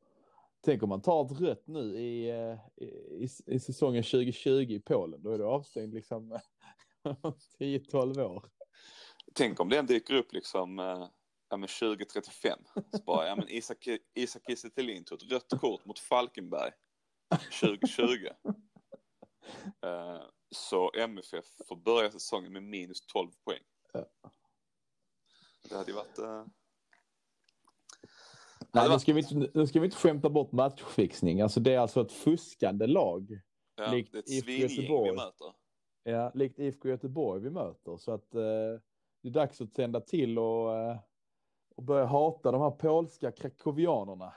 [0.61, 2.29] Tänk om man tar ett rött nu i,
[2.75, 6.39] i, i säsongen 2020 i Polen, då är det avstängd liksom
[7.59, 8.45] 10-12 år.
[9.35, 10.79] Tänk om den dyker upp liksom
[11.49, 12.59] ja, men 2035.
[12.91, 16.71] Så bara, ja men Isak, Isak Kiese tog ett rött kort mot Falkenberg
[17.61, 18.27] 2020.
[19.85, 20.21] uh,
[20.51, 23.63] så MFF får börja säsongen med minus 12 poäng.
[25.69, 26.19] Det hade ju varit...
[26.19, 26.45] Uh...
[28.73, 31.41] Nej, nu ska, vi inte, nu ska vi inte skämta bort matchfixning.
[31.41, 33.41] Alltså det är alltså ett fuskande lag.
[33.75, 35.53] Ja, likt det är ett svingäng vi möter.
[36.03, 37.97] Ja, likt IFK Göteborg vi möter.
[37.97, 38.41] Så att eh,
[39.25, 40.99] det är dags att tända till och, eh,
[41.75, 44.33] och börja hata de här polska krakovianerna.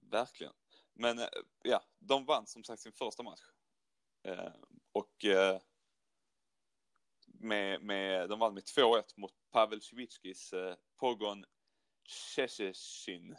[0.00, 0.52] Verkligen.
[0.94, 1.28] Men eh,
[1.62, 3.40] ja, de vann som sagt sin första match.
[4.22, 4.52] Eh,
[4.92, 5.60] och eh,
[7.26, 11.44] med, med, de vann med 2-1 mot Pavel Civicskis eh, Pogon
[12.08, 13.36] Szczecin.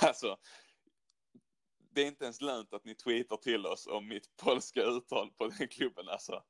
[0.02, 0.36] alltså,
[1.76, 5.48] det är inte ens lönt att ni tweetar till oss om mitt polska uttal på
[5.48, 6.44] den klubben alltså.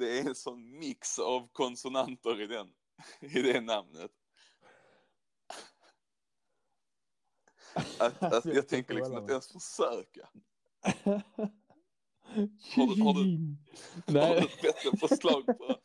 [0.00, 2.72] Det är en sån mix av konsonanter i den,
[3.20, 4.10] i det namnet.
[7.98, 10.28] Att, att jag tänker liksom att ens försöka.
[12.76, 13.56] Har du, har du,
[14.06, 14.28] Nej.
[14.28, 15.76] Har du ett bättre förslag på?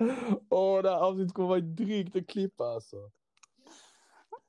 [0.50, 3.10] Åh, oh, det här avsnittet kommer vara drygt att klippa alltså.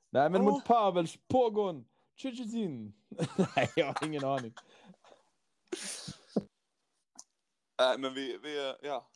[0.10, 0.46] Nej, men oh.
[0.46, 1.86] mot Pavels Pogon
[2.16, 2.94] Tjutjutjin.
[3.56, 4.54] Nej, jag har ingen aning.
[7.80, 9.10] Nej, men vi, vi, ja.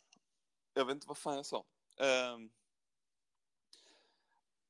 [0.74, 1.66] Jag vet inte vad fan jag sa.
[2.34, 2.50] Um...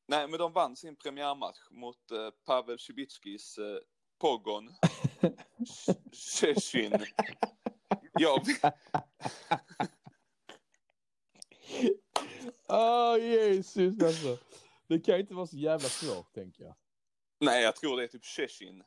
[0.06, 3.78] Nej, men de vann sin premiärmatch mot uh, Pavel Cibicskis uh,
[4.18, 4.74] Pogon
[6.12, 7.06] Szczecin.
[8.12, 8.40] Jag...
[12.68, 14.38] Åh oh, Jesus alltså.
[14.86, 16.74] Det kan inte vara så jävla svårt tänker jag.
[17.40, 18.84] Nej, jag tror det är typ Szczecin.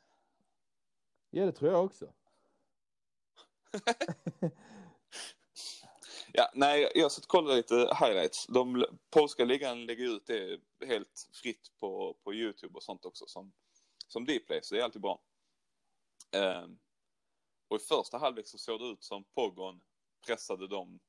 [1.30, 2.12] Ja, det tror jag också.
[6.36, 8.46] ja, nej, jag satt och kollade lite highlights.
[8.46, 13.52] De polska ligan lägger ut det helt fritt på, på YouTube och sånt också som,
[14.08, 15.20] som Dplay, så det är alltid bra.
[16.36, 16.78] Um,
[17.68, 19.80] och i första halvlek så såg det ut som Pogon
[20.26, 21.00] pressade dem.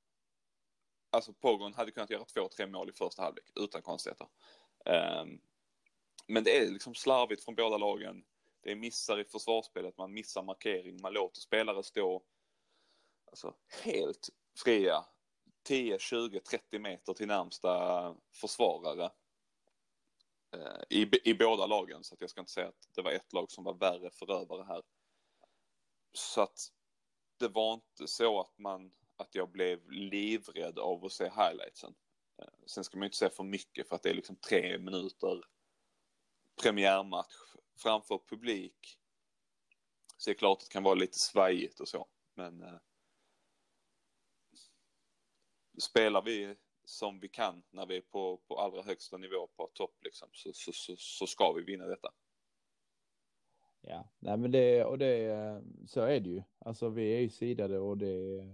[1.10, 4.28] Alltså Pogon hade kunnat göra två, tre mål i första halvlek utan konstigheter.
[4.86, 5.42] Um,
[6.28, 8.26] men det är liksom slarvigt från båda lagen.
[8.62, 12.24] det är missar i försvarsspelet, man missar markering, man låter spelare stå
[13.26, 14.30] alltså, helt
[14.64, 15.06] fria
[15.66, 19.12] 10, 20, 30 meter till närmsta försvarare.
[20.54, 23.34] Eh, I, I båda lagen, så att jag ska inte säga att det var ett
[23.34, 24.84] lag som var värre förövare här.
[26.14, 26.60] Så att
[27.38, 31.96] det var inte så att man, att jag blev livrädd av att se highlightsen.
[32.42, 34.78] Eh, sen ska man ju inte säga för mycket för att det är liksom tre
[34.78, 35.42] minuter
[36.62, 37.36] premiärmatch
[37.76, 39.00] framför publik.
[40.18, 42.08] Så det är klart att det kan vara lite svajigt och så.
[42.36, 42.80] Men eh,
[45.78, 49.96] spelar vi som vi kan när vi är på, på allra högsta nivå på topp
[50.02, 52.10] liksom, så, så, så, så ska vi vinna detta.
[53.82, 56.44] Ja, nej men det, och det, så är det ju.
[56.60, 58.46] Alltså vi är ju sidade och det,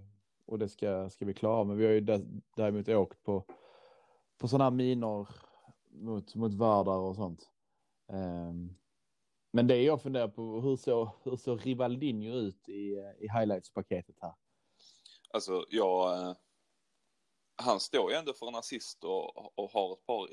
[0.46, 1.64] och det ska, ska vi klara.
[1.64, 2.02] Men vi har ju
[2.56, 3.46] däremot åkt på,
[4.38, 5.28] på sådana här minor
[5.90, 7.50] mot, mot värdar och sånt.
[8.08, 8.76] Um,
[9.52, 14.34] men det jag funderar på, hur såg hur så Rivaldinho ut i, i highlights-paketet här?
[15.30, 16.36] Alltså, jag...
[17.62, 20.30] Han står ju ändå för en assist och, och har ett par...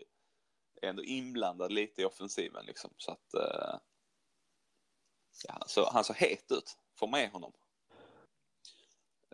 [0.82, 3.34] Är ändå inblandad lite i offensiven liksom, så att...
[3.34, 3.78] eh,
[5.48, 6.78] ja, så, han såg het ut.
[6.98, 7.52] Få med honom.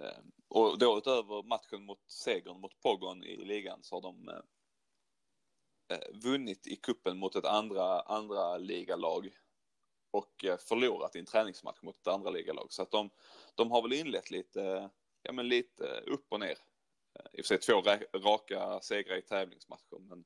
[0.01, 4.41] Eh, och då utöver matchen mot segern mot Pogon i ligan så har de eh,
[5.89, 9.31] eh vunnit i kuppen mot ett andra, andra ligalag
[10.11, 12.73] och eh, förlorat i en träningsmatch mot ett andra ligalag.
[12.73, 13.11] Så att de,
[13.55, 14.91] de har väl inlett lite,
[15.23, 16.59] ja men lite upp och ner.
[17.33, 17.83] I och för sig två
[18.19, 20.25] raka segrar i tävlingsmatcher men,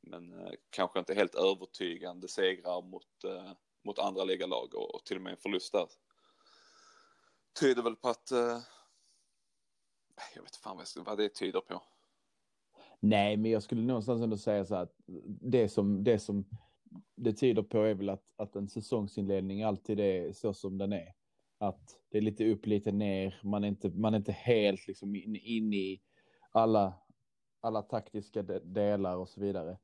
[0.00, 3.52] men eh, kanske inte helt övertygande segrar mot, eh,
[3.84, 5.86] mot andra ligalag och, och till och med en förlust där.
[7.60, 8.58] Tyder väl på att, eh,
[10.34, 11.82] jag vet fan vad det tyder på.
[13.00, 14.94] Nej, men jag skulle någonstans ändå säga så att
[15.26, 16.44] det som, det som
[17.16, 21.14] det tyder på är väl att, att en säsongsinledning alltid är så som den är.
[21.62, 23.40] Att det är lite upp, lite ner.
[23.44, 26.00] Man är inte, man är inte helt liksom in, in i
[26.52, 26.94] alla,
[27.60, 29.78] alla taktiska de, delar och så vidare.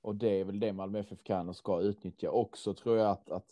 [0.00, 2.30] Och det är väl det Malmö FF kan och ska utnyttja.
[2.30, 3.46] Också tror jag att, att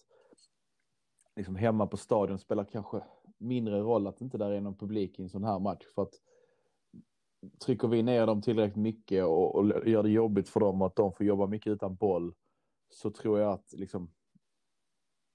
[1.36, 3.02] liksom hemma på stadion spelar kanske
[3.38, 5.84] mindre roll att inte där är någon publik i en sån här match.
[5.94, 6.14] För att
[7.58, 11.12] trycker vi ner dem tillräckligt mycket och, och gör det jobbigt för dem att de
[11.12, 12.34] får jobba mycket utan boll
[12.90, 14.10] så tror jag att liksom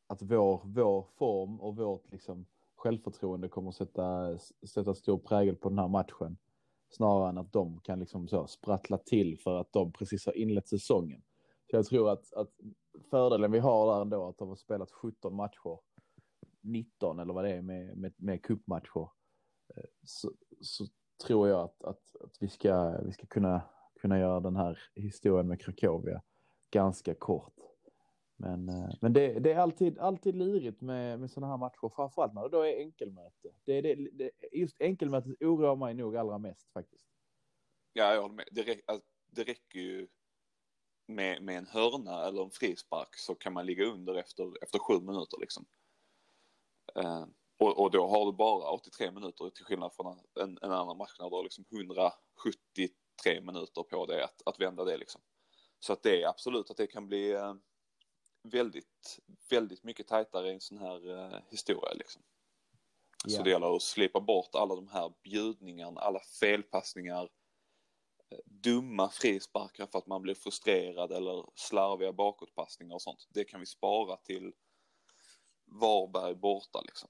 [0.08, 5.70] att vår, vår form och vårt liksom självförtroende kommer att sätta, sätta stor prägel på
[5.70, 6.38] den här matchen.
[6.90, 10.68] Snarare än att de kan liksom så sprattla till för att de precis har inlett
[10.68, 11.22] säsongen.
[11.70, 12.50] Så jag tror att, att
[13.10, 15.80] fördelen vi har där ändå att de har spelat 17 matcher,
[16.62, 19.10] 19 eller vad det är med, med, med cupmatcher.
[19.76, 20.86] Eh, så, så
[21.26, 23.62] tror jag att, att, att vi ska, vi ska kunna,
[24.02, 26.22] kunna göra den här historien med Krakowia
[26.72, 27.54] ganska kort.
[28.38, 32.34] Men, eh, men det, det, är alltid, alltid lurigt med, med sådana här matcher, framförallt
[32.34, 33.50] när det då är enkelmöte.
[33.64, 37.08] Det, det, det, just enkelmötet oroar mig nog allra mest faktiskt.
[37.94, 38.48] Ja, jag håller med.
[38.52, 40.08] Det, alltså, det räcker ju
[41.08, 45.00] med, med en hörna eller en frispark så kan man ligga under efter, efter sju
[45.00, 45.66] minuter liksom.
[47.00, 47.26] Uh,
[47.60, 51.16] och, och, då har du bara 83 minuter till skillnad från en, en annan match
[51.20, 55.22] när du har liksom 173 minuter på dig att, att vända det liksom.
[55.80, 57.54] Så att det är absolut att det kan bli uh,
[58.44, 59.20] väldigt,
[59.50, 62.22] väldigt mycket tajtare i en sån här uh, historia liksom.
[63.28, 63.38] Yeah.
[63.38, 67.30] Så det gäller att slipa bort alla de här bjudningarna, alla felpassningar,
[68.46, 73.28] dumma frisparkar för att man blir frustrerad eller slarviga bakåtpassningar och sånt.
[73.30, 74.54] Det kan vi spara till
[75.66, 77.10] Varberg borta liksom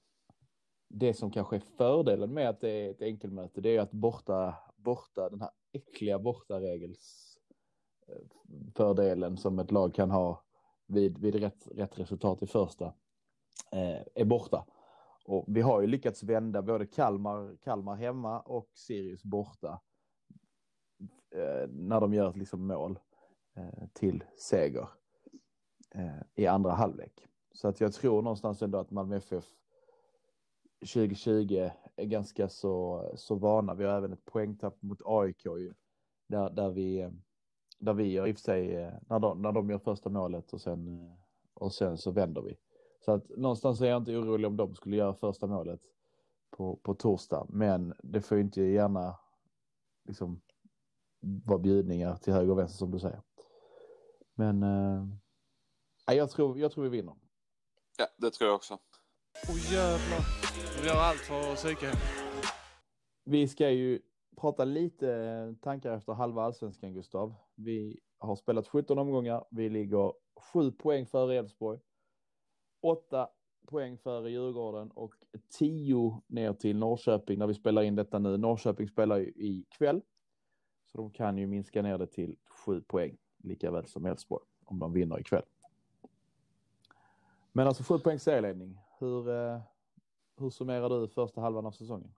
[0.88, 4.54] det som kanske är fördelen med att det är ett enkelmöte, det är att borta,
[4.76, 7.36] borta den här äckliga bortaregels
[8.08, 8.22] eh,
[8.76, 10.44] fördelen som ett lag kan ha
[10.88, 12.84] vid, vid rätt, rätt resultat i första
[13.72, 14.66] eh, är borta.
[15.24, 19.80] Och vi har ju lyckats vända både Kalmar, Kalmar hemma och Sirius borta
[21.34, 22.98] eh, när de gör ett liksom mål
[23.56, 24.88] eh, till seger
[25.94, 27.26] eh, i andra halvlek.
[27.52, 29.44] Så att jag tror någonstans ändå att Malmö FF
[30.80, 33.74] 2020 är ganska så, så vana.
[33.74, 35.74] Vi har även ett poängtapp mot AIK ju,
[36.28, 37.10] där, där vi eh,
[37.78, 40.60] där vi gör i och för sig när de, när de gör första målet och
[40.60, 41.10] sen
[41.54, 42.56] och sen så vänder vi.
[43.04, 45.80] Så att någonstans är jag inte orolig om de skulle göra första målet
[46.50, 49.18] på, på torsdag, men det får ju inte gärna
[50.04, 50.40] liksom
[51.20, 53.22] vara bjudningar till höger och vänster som du säger.
[54.34, 57.14] Men äh, jag, tror, jag tror vi vinner.
[57.98, 58.78] Ja, det tror jag också.
[59.48, 60.20] Åh oh, jävlar.
[60.82, 61.92] Vi gör allt för att psyka
[63.24, 64.00] Vi ska ju
[64.38, 67.34] prata lite tankar efter halva allsvenskan, Gustav.
[67.54, 69.44] Vi har spelat 17 omgångar.
[69.50, 70.12] Vi ligger
[70.52, 71.80] sju poäng före Elfsborg.
[72.80, 73.28] åtta
[73.66, 75.14] poäng före Djurgården och
[75.58, 78.36] tio ner till Norrköping när vi spelar in detta nu.
[78.36, 80.02] Norrköping spelar ju ikväll.
[80.86, 84.78] Så de kan ju minska ner det till sju poäng, lika väl som Elfsborg, om
[84.78, 85.44] de vinner ikväll.
[87.52, 88.78] Men alltså sju poäng serieledning.
[88.98, 89.60] Hur, eh,
[90.36, 92.14] hur summerar du första halvan av säsongen?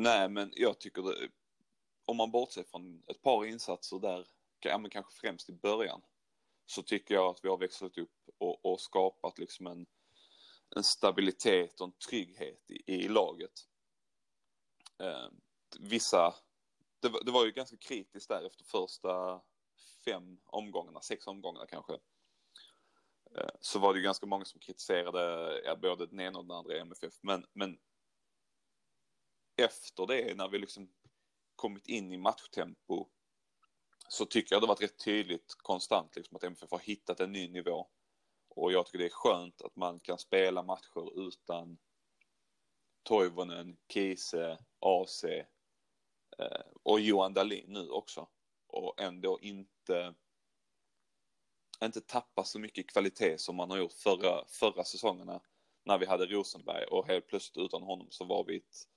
[0.00, 1.28] Nej, men jag tycker det,
[2.04, 4.26] om man bortser från ett par insatser där,
[4.60, 6.02] ja, men kanske främst i början,
[6.66, 9.86] så tycker jag att vi har växlat upp och, och skapat liksom en,
[10.76, 13.52] en stabilitet och en trygghet i, i laget.
[14.98, 15.28] Eh,
[15.80, 16.34] vissa,
[17.00, 19.40] det, det, var ju ganska kritiskt där efter första
[20.04, 21.92] fem omgångarna, sex omgångarna kanske.
[23.36, 26.56] Eh, så var det ju ganska många som kritiserade ja, både den ena och den
[26.56, 27.78] andra MFF, men, men
[29.58, 30.92] efter det när vi liksom
[31.56, 33.08] kommit in i matchtempo
[34.08, 37.48] så tycker jag det varit rätt tydligt konstant liksom att MFF har hittat en ny
[37.48, 37.88] nivå.
[38.48, 41.78] Och jag tycker det är skönt att man kan spela matcher utan
[43.02, 45.46] Toivonen, Kiese, AC eh,
[46.82, 48.28] och Johan Dahlin nu också.
[48.66, 50.14] Och ändå inte
[51.84, 55.40] inte tappa så mycket kvalitet som man har gjort förra, förra säsongerna
[55.84, 58.88] när vi hade Rosenberg och helt plötsligt utan honom så var vi ett,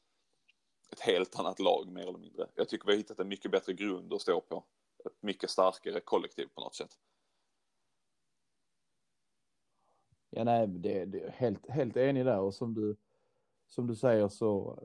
[0.91, 2.47] ett helt annat lag mer eller mindre.
[2.56, 4.63] Jag tycker vi har hittat en mycket bättre grund att stå på
[5.06, 6.99] ett mycket starkare kollektiv på något sätt.
[10.30, 12.95] Ja, nej, det, det är helt, helt enig där och som du,
[13.67, 14.80] som du säger så,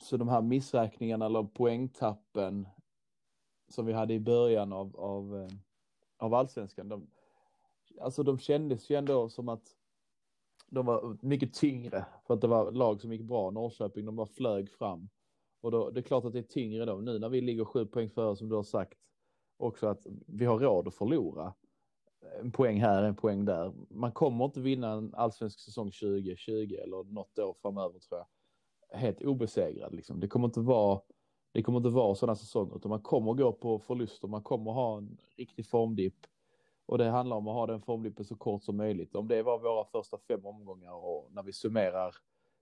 [0.00, 2.68] så de här missräkningarna eller poängtappen
[3.68, 5.48] som vi hade i början av, av, eh,
[6.16, 7.10] av allsvenskan, de,
[8.00, 9.76] alltså de kändes ju ändå som att
[10.72, 13.50] de var mycket tyngre för att det var lag som gick bra.
[13.50, 15.08] Norrköping, de bara flög fram.
[15.60, 16.96] Och då, det är klart att det är tyngre då.
[16.96, 18.98] Nu när vi ligger sju poäng före som du har sagt,
[19.56, 21.54] också att vi har råd att förlora.
[22.40, 23.72] En poäng här, en poäng där.
[23.90, 28.98] Man kommer inte vinna en allsvensk säsong 2020 eller något år framöver tror jag.
[28.98, 30.20] Helt obesegrad liksom.
[30.20, 31.00] Det kommer inte vara
[31.52, 34.28] det kommer inte vara sådana säsonger utan man kommer gå på förluster.
[34.28, 36.26] Man kommer ha en riktig formdipp
[36.86, 39.14] och det handlar om att ha den formdippen så kort som möjligt.
[39.14, 42.14] Om det var våra första fem omgångar och när vi summerar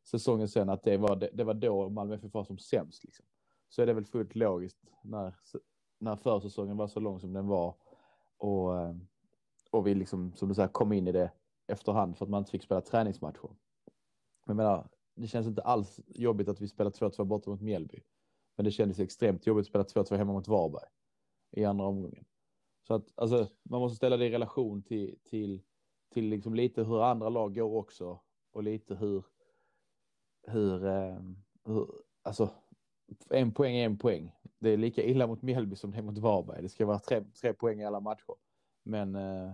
[0.05, 3.27] säsongen sen att det var, det, det var då Malmö FF var som sämst liksom.
[3.69, 5.35] Så är det väl fullt logiskt när
[6.01, 7.75] när försäsongen var så lång som den var
[8.37, 8.95] och, eh,
[9.71, 11.33] och vi liksom, som du säger, kom in i det
[11.67, 13.49] efterhand för att man inte fick spela träningsmatcher.
[14.47, 18.03] Men jag menar, det känns inte alls jobbigt att vi spelar 2-2 borta mot Mjällby.
[18.57, 20.89] Men det kändes extremt jobbigt att spela 2-2 hemma mot Varberg
[21.51, 22.25] i andra omgången.
[22.91, 25.63] Så att alltså, man måste ställa det i relation till, till,
[26.13, 28.21] till liksom lite hur andra lag går också
[28.53, 29.25] och lite hur,
[30.47, 31.21] hur, eh,
[31.65, 31.89] hur
[32.23, 32.51] alltså
[33.29, 34.33] en poäng är en poäng.
[34.59, 36.63] Det är lika illa mot Mjällby som det är mot Varberg.
[36.63, 38.35] Det ska vara tre, tre poäng i alla matcher.
[38.83, 39.53] Men, eh,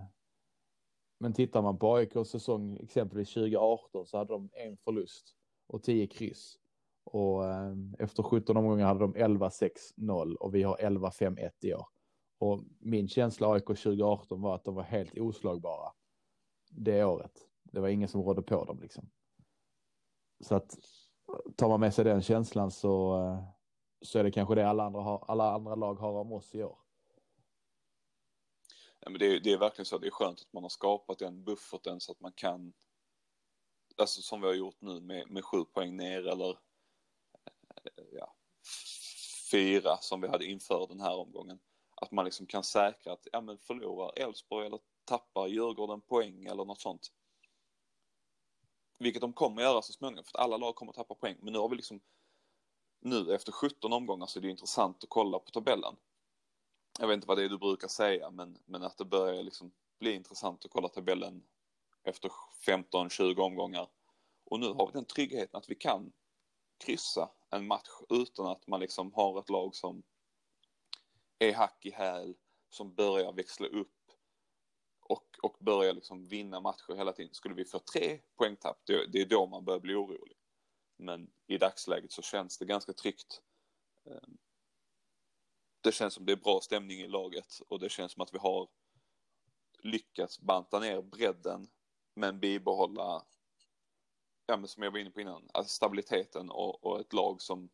[1.19, 5.35] men tittar man på AIKs säsong exempelvis 2018 så hade de en förlust
[5.67, 6.59] och tio kryss.
[7.03, 11.96] Och eh, efter 17 omgångar hade de 11-6-0 och vi har 11-5-1 i år.
[12.37, 15.93] Och min känsla AIK 2018 var att de var helt oslagbara
[16.69, 17.47] det året.
[17.63, 19.09] Det var ingen som rådde på dem liksom.
[20.39, 20.77] Så att
[21.55, 23.43] tar man med sig den känslan så, eh,
[24.01, 26.63] så är det kanske det alla andra, har, alla andra lag har om oss i
[26.63, 26.77] år.
[28.99, 31.19] Ja, men det, är, det är verkligen så, det är skönt att man har skapat
[31.19, 32.73] den bufferten så att man kan,
[33.97, 38.35] alltså som vi har gjort nu med, med sju poäng ner eller eh, ja,
[39.51, 41.59] fyra som vi hade inför den här omgången.
[42.01, 46.65] Att man liksom kan säkra att, ja men förlorar Elfsborg eller tappar Djurgården poäng eller
[46.65, 47.11] något sånt
[48.99, 51.37] vilket de kommer göra så småningom, för att alla lag kommer att tappa poäng.
[51.41, 51.99] Men nu har vi liksom,
[52.99, 55.95] nu efter 17 omgångar så är det intressant att kolla på tabellen.
[56.99, 59.71] Jag vet inte vad det är du brukar säga, men, men att det börjar liksom
[59.99, 61.43] bli intressant att kolla tabellen
[62.03, 62.31] efter
[62.65, 63.87] 15-20 omgångar.
[64.45, 66.11] Och nu har vi den tryggheten att vi kan
[66.85, 70.03] kryssa en match utan att man liksom har ett lag som
[71.39, 72.35] är hack i häl,
[72.69, 74.11] som börjar växla upp
[75.01, 77.33] och, och börjar liksom vinna matcher hela tiden.
[77.33, 80.37] Skulle vi få tre poängtapp, det, det är då man börjar bli orolig.
[80.97, 83.41] Men i dagsläget så känns det ganska tryggt.
[84.05, 84.37] Ehm,
[85.81, 88.37] det känns som det är bra stämning i laget och det känns som att vi
[88.37, 88.69] har
[89.79, 91.67] lyckats banta ner bredden
[92.13, 93.25] men bibehålla,
[94.45, 97.69] ja men som jag var inne på innan, alltså stabiliteten och, och ett lag som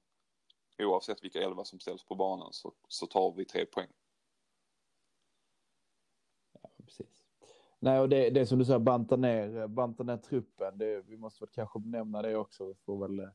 [0.80, 3.90] oavsett vilka elva som ställs på banan så, så tar vi tre poäng.
[6.62, 7.24] Ja, precis.
[7.80, 10.78] Nej, och det, det som du säger, banta ner, banta ner truppen.
[10.78, 12.66] Det, vi måste väl kanske nämna det också.
[12.66, 13.30] Vi får väl,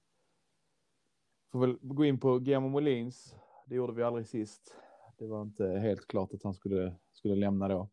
[1.52, 3.34] får väl gå in på Guillermo Molins.
[3.66, 4.76] Det gjorde vi aldrig sist.
[5.18, 7.88] Det var inte helt klart att han skulle, skulle lämna då.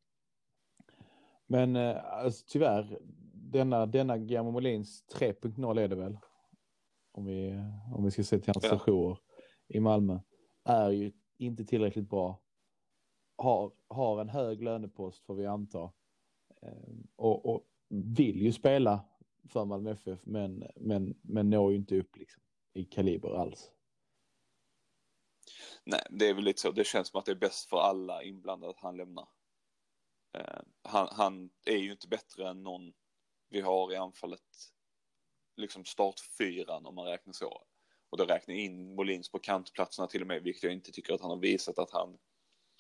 [1.48, 3.00] Men eh, alltså, tyvärr,
[3.34, 6.18] denna, denna Guillermo Molins 3.0 är det väl?
[7.12, 7.60] Om vi,
[7.96, 8.70] om vi ska se till hans Ja.
[8.70, 9.18] sessioner
[9.68, 10.20] i Malmö.
[10.64, 12.42] Är ju inte tillräckligt bra.
[13.38, 15.92] Har, har en hög lönepost får vi anta.
[16.62, 19.06] Ehm, och, och vill ju spela
[19.50, 22.44] för Malmö FF men, men, men når ju inte upp liksom,
[22.74, 23.72] i kaliber alls.
[25.84, 26.72] Nej, det är väl lite så.
[26.72, 29.28] Det känns som att det är bäst för alla inblandade att han lämnar.
[30.38, 32.94] Eh, han, han är ju inte bättre än någon
[33.50, 34.42] vi har i anfallet.
[35.58, 37.66] Liksom startfyran om man räknar så.
[38.10, 41.14] Och då räknar jag in Molins på kantplatserna till och med, vilket jag inte tycker
[41.14, 42.18] att han har visat att han,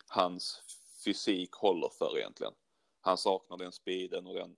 [0.07, 0.63] hans
[1.05, 2.53] fysik håller för egentligen.
[3.01, 4.55] Han saknar den speeden och den,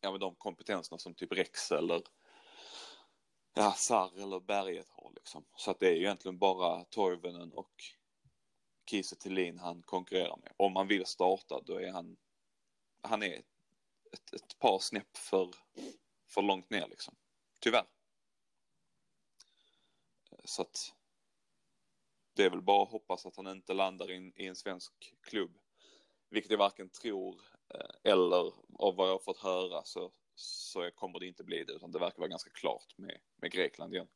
[0.00, 2.02] ja men de kompetenserna som typ Rex eller
[3.54, 5.44] ja, Sarr eller Berget har liksom.
[5.56, 7.72] Så att det är ju egentligen bara Toivonen och
[8.90, 10.52] Kiese Thelin han konkurrerar med.
[10.56, 12.16] Om han vill starta då är han,
[13.02, 13.42] han är
[14.12, 15.50] ett, ett par snäpp för,
[16.28, 17.14] för långt ner liksom.
[17.60, 17.84] Tyvärr.
[20.44, 20.94] Så att
[22.36, 25.14] det är väl bara att hoppas att han inte landar i en, i en svensk
[25.20, 25.58] klubb.
[26.30, 27.40] Vilket jag varken tror
[27.74, 31.72] eh, eller av vad jag har fått höra så, så kommer det inte bli det
[31.72, 34.08] utan det verkar vara ganska klart med, med Grekland igen.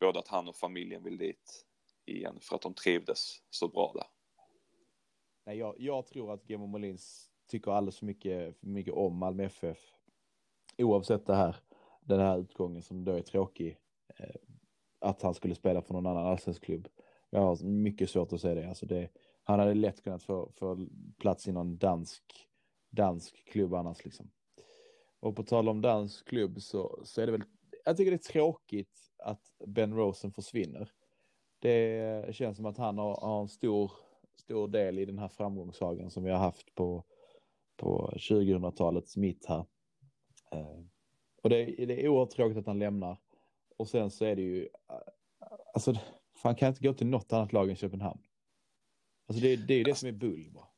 [0.00, 1.66] Både att han och familjen vill dit
[2.04, 4.06] igen för att de trivdes så bra där.
[5.44, 9.44] Nej, jag, jag tror att Gemma Molins tycker alldeles för mycket, för mycket om Malmö
[9.44, 9.78] FF.
[10.78, 11.56] Oavsett det här,
[12.00, 13.78] den här utgången som då är tråkig.
[14.16, 14.36] Eh,
[14.98, 16.88] att han skulle spela för någon annan allsvensk klubb.
[17.30, 18.68] Jag har mycket svårt att se det.
[18.68, 19.08] Alltså det
[19.44, 20.86] han hade lätt kunnat få, få
[21.18, 22.22] plats i någon dansk,
[22.90, 24.30] dansk klubb annars liksom.
[25.20, 27.44] Och på tal om dansk klubb så, så är det väl,
[27.84, 30.90] jag tycker det är tråkigt att Ben Rosen försvinner.
[31.58, 33.92] Det känns som att han har, har en stor,
[34.36, 37.04] stor del i den här framgångssagan som vi har haft på,
[37.76, 39.64] på 2000-talets mitt här.
[40.52, 40.80] Eh,
[41.42, 43.18] och det, det är oerhört tråkigt att han lämnar.
[43.76, 44.98] Och sen så är det ju, äh,
[45.74, 45.94] alltså,
[46.42, 48.26] fan kan inte gå till något annat lag än Köpenhamn.
[49.28, 50.68] Alltså det, det är ju det som är bull bara.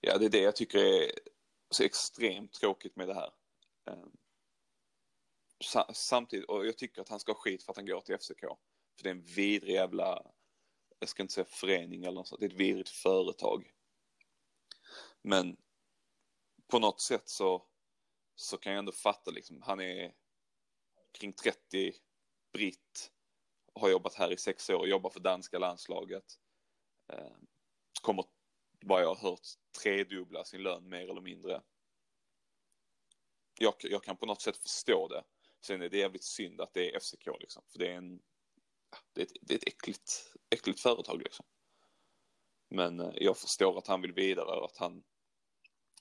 [0.00, 1.10] Ja, det är det jag tycker är
[1.70, 3.30] så extremt tråkigt med det här.
[3.90, 4.12] Ehm,
[5.92, 8.40] samtidigt, och jag tycker att han ska ha skit för att han går till FCK.
[8.96, 10.32] För det är en vidrig jävla,
[10.98, 13.72] jag ska inte säga förening eller något sånt, det är ett vidrigt företag.
[15.22, 15.56] Men
[16.66, 17.66] på något sätt så,
[18.34, 20.14] så kan jag ändå fatta liksom, han är
[21.18, 21.92] kring 30,
[22.52, 23.12] britt,
[23.74, 26.24] har jobbat här i sex år, jobbar för danska landslaget.
[27.12, 27.36] Eh,
[28.02, 28.24] kommer,
[28.80, 29.46] vad jag har hört,
[29.82, 31.62] tredubbla sin lön mer eller mindre.
[33.58, 35.24] Jag, jag kan på något sätt förstå det.
[35.60, 38.22] Sen är det jävligt synd att det är FCK liksom, för det är en,
[39.12, 41.46] det är ett, det är ett äckligt, äckligt företag liksom.
[42.68, 45.04] Men eh, jag förstår att han vill vidare och att han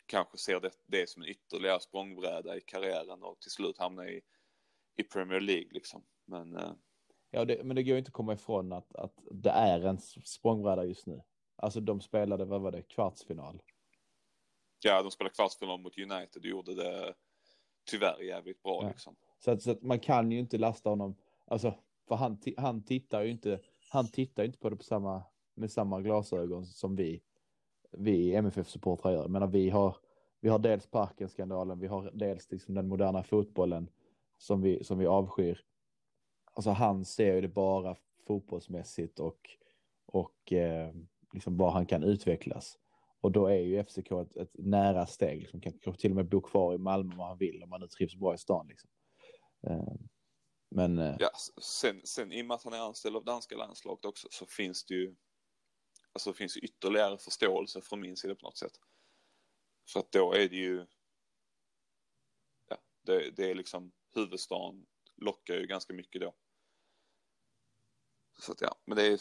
[0.05, 4.21] kanske ser det, det som en ytterligare språngbräda i karriären och till slut hamna i,
[4.95, 6.03] i Premier League liksom.
[6.25, 6.71] Men eh,
[7.31, 10.85] Ja, det, men det går inte att komma ifrån att, att det är en språngbräda
[10.85, 11.21] just nu.
[11.55, 13.61] Alltså de spelade, vad var det, kvartsfinal.
[14.83, 17.13] ja, de spelade kvartsfinal mot United och gjorde det
[17.91, 18.89] tyvärr jävligt bra Ja.
[18.89, 19.15] liksom.
[19.39, 21.15] Så att, så att man kan ju inte lasta honom,
[21.45, 21.73] alltså,
[22.07, 25.23] för han, han tittar ju inte, han tittar inte på det på samma,
[25.53, 27.21] med samma glasögon som vi,
[27.91, 29.21] vi MFF-supportrar gör.
[29.21, 29.97] Jag menar, vi har,
[30.39, 33.89] vi har dels Parken-skandalen, vi har dels liksom den moderna fotbollen
[34.37, 35.61] som vi, som vi avskyr.
[36.53, 37.95] Alltså han ser ju det bara
[38.27, 39.49] fotbollsmässigt och,
[40.05, 40.93] och eh,
[41.33, 42.77] liksom var han kan utvecklas.
[43.21, 46.41] Och då är ju FCK ett, ett nära steg, liksom, kan till och med bo
[46.41, 48.67] kvar i Malmö om han vill, om han nu trivs bra i stan.
[48.67, 48.89] Liksom.
[49.67, 49.93] Eh,
[50.69, 51.29] men eh, Ja,
[51.61, 54.85] sen, sen i och med att han är anställd av danska landslaget också så finns
[54.85, 55.15] det ju
[56.13, 58.79] alltså det finns ju ytterligare förståelse från min sida på något sätt.
[59.93, 60.85] För att då är det ju
[62.67, 64.85] ja, det, det är liksom huvudstaden
[65.15, 66.33] lockar ju ganska mycket då.
[68.39, 69.19] Så att ja, men det är,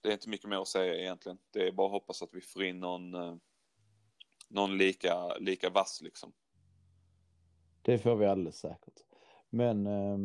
[0.00, 1.38] det är inte mycket mer att säga egentligen.
[1.50, 3.36] Det är bara att hoppas att vi får in någon, eh,
[4.48, 6.32] någon lika, lika vass liksom.
[7.82, 9.00] det får vi alldeles säkert.
[9.50, 10.18] Men eh,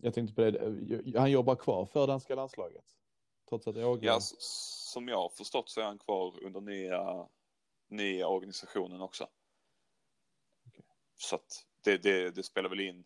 [0.00, 2.84] jag tänkte på det, han jobbar kvar för danska landslaget.
[3.48, 4.06] Trots att Åge...
[4.06, 7.28] Ja, som jag har förstått så är han kvar under nya,
[7.88, 9.28] nya organisationen också.
[11.16, 13.04] Så att det, det, det spelar väl in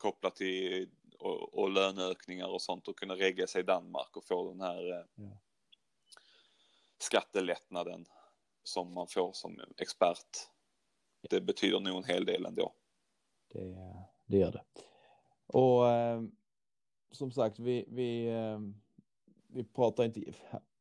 [0.00, 4.50] kopplat till och, och löneökningar och sånt och kunna regga sig i Danmark och få
[4.52, 5.38] den här eh, Ja.
[6.98, 8.06] skattelättnaden
[8.62, 10.48] som man får som expert.
[11.30, 12.74] Det betyder nog en hel del ändå.
[13.48, 13.76] Det,
[14.26, 14.64] det gör det.
[15.46, 16.22] Och eh,
[17.10, 18.60] som sagt, vi, vi, eh,
[19.46, 20.32] vi pratar inte...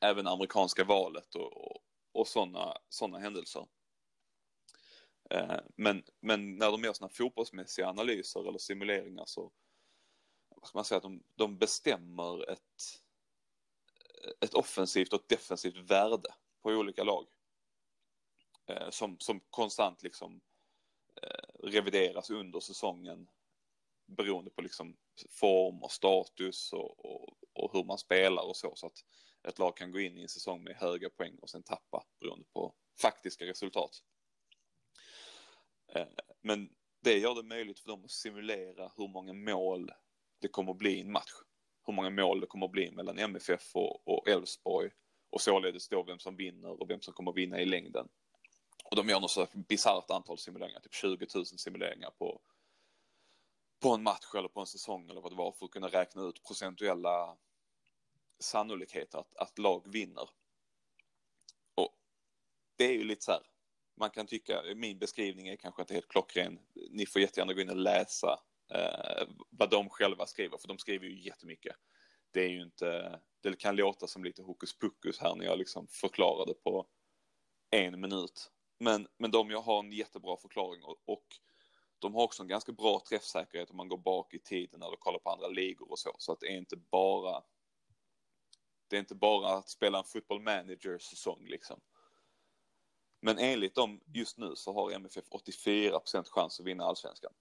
[0.00, 3.66] även amerikanska valet och, och, och sådana såna händelser.
[5.76, 9.52] Men, men när de gör sådana fotbollsmässiga analyser eller simuleringar så
[10.48, 13.02] vad ska man säga, att de, de bestämmer ett,
[14.40, 16.28] ett offensivt och ett defensivt värde
[16.62, 17.26] på olika lag.
[18.90, 20.51] Som, som konstant liksom eh,
[21.62, 23.28] revideras under säsongen
[24.06, 24.96] beroende på liksom
[25.30, 28.72] form och status och, och, och, hur man spelar och så.
[28.76, 29.04] Så att
[29.48, 32.44] ett lag kan gå in i en säsong med höga poäng och sen tappa beroende
[32.52, 34.02] på faktiska resultat.
[35.94, 36.06] Eh,
[36.40, 39.90] men det gör det möjligt för dem att simulera hur många mål
[40.40, 41.32] det kommer att bli i en match.
[41.86, 44.90] Hur många mål det kommer att bli mellan MFF och Elfsborg
[45.30, 48.08] och således då vem som vinner och vem som kommer att vinna i längden.
[48.92, 52.40] Och de gör något så bisarrt antal simuleringar, typ 20 000 simuleringar på,
[53.80, 56.22] på en match eller på en säsong eller vad det var för att kunna räkna
[56.22, 57.36] ut procentuella
[58.38, 60.30] sannolikheter att, att lag vinner.
[61.74, 61.98] Och
[62.76, 63.42] det är ju lite så här,
[63.96, 66.58] man kan tycka, min beskrivning är kanske inte helt klockren.
[66.90, 68.40] Ni får jättegärna gå in och läsa
[68.74, 71.76] eh, vad de själva skriver, för de skriver ju jättemycket.
[72.30, 75.88] Det är ju inte, det kan låta som lite hokus pokus här när jag liksom
[75.88, 76.86] förklarade på
[77.70, 78.50] en minut.
[78.82, 81.26] Men, men de jag har en jättebra förklaring och, och
[81.98, 85.18] de har också en ganska bra träffsäkerhet om man går bak i tiden eller kollar
[85.18, 86.16] på andra ligor och så.
[86.18, 87.42] Så att det är inte bara
[88.88, 91.80] det är inte bara att spela en football manager säsong liksom.
[93.20, 97.32] Men enligt dem just nu så har MFF 84 chans att vinna allsvenskan.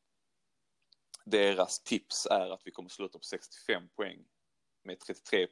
[1.26, 4.26] Deras tips är att vi kommer sluta på 65 poäng
[4.84, 5.48] med 33,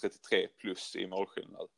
[0.00, 1.68] 33 eh, plus i målskillnad.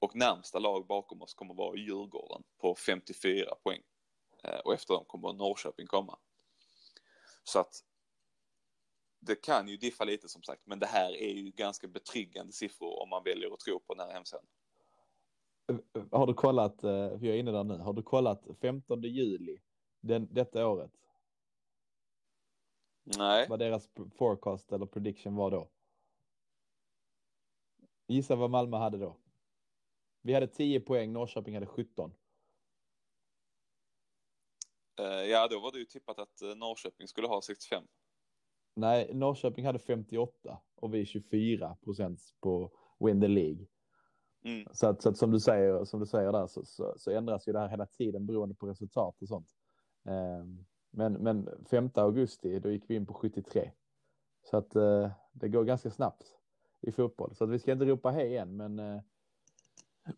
[0.00, 3.82] Och närmsta lag bakom oss kommer vara Djurgården på 54 poäng.
[4.64, 6.18] Och efter dem kommer Norrköping komma.
[7.44, 7.84] Så att
[9.20, 13.02] det kan ju diffa lite som sagt, men det här är ju ganska betryggande siffror
[13.02, 14.46] om man väljer att tro på den här hemsidan.
[16.10, 19.58] Har du kollat, för jag är inne där nu, har du kollat 15 juli
[20.00, 20.92] den, detta året?
[23.02, 23.46] Nej.
[23.48, 23.88] Vad deras
[24.18, 25.68] forecast eller prediction var då?
[28.06, 29.16] Gissa vad Malmö hade då?
[30.22, 32.12] Vi hade 10 poäng, Norrköping hade 17.
[35.30, 37.84] Ja, då var det ju tippat att Norrköping skulle ha 65.
[38.74, 43.66] Nej, Norrköping hade 58 och vi 24 procent på Win the League.
[44.44, 44.66] Mm.
[44.72, 47.48] Så, att, så att som du säger, som du säger där så, så, så, ändras
[47.48, 49.48] ju det här hela tiden beroende på resultat och sånt.
[50.02, 53.70] Um, men, men 5 augusti, då gick vi in på 73.
[54.42, 54.70] Så att
[55.32, 56.24] det går ganska snabbt
[56.80, 57.34] i fotboll.
[57.34, 59.02] Så att vi ska inte ropa hej igen, men,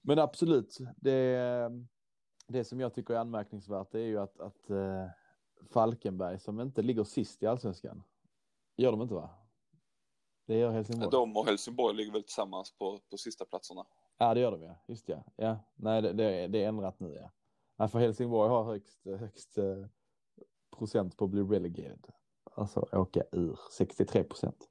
[0.03, 0.79] men absolut.
[0.97, 1.71] Det,
[2.49, 5.07] det som jag tycker är anmärkningsvärt är ju att, att uh,
[5.71, 8.03] Falkenberg, som inte ligger sist i allsvenskan,
[8.77, 9.31] gör de inte va?
[10.47, 11.11] Det gör Helsingborg.
[11.11, 13.85] De och Helsingborg ligger väl tillsammans på, på sista platserna.
[14.19, 14.77] Ja, det gör de ja.
[14.89, 15.25] Just ja.
[15.37, 15.59] ja.
[15.75, 17.31] Nej, det, det, det är ändrat nu ja.
[17.77, 17.89] ja.
[17.89, 19.87] För Helsingborg har högst, högst eh,
[20.77, 22.07] procent på att bli relegated.
[22.55, 24.69] Alltså åka ur 63 procent.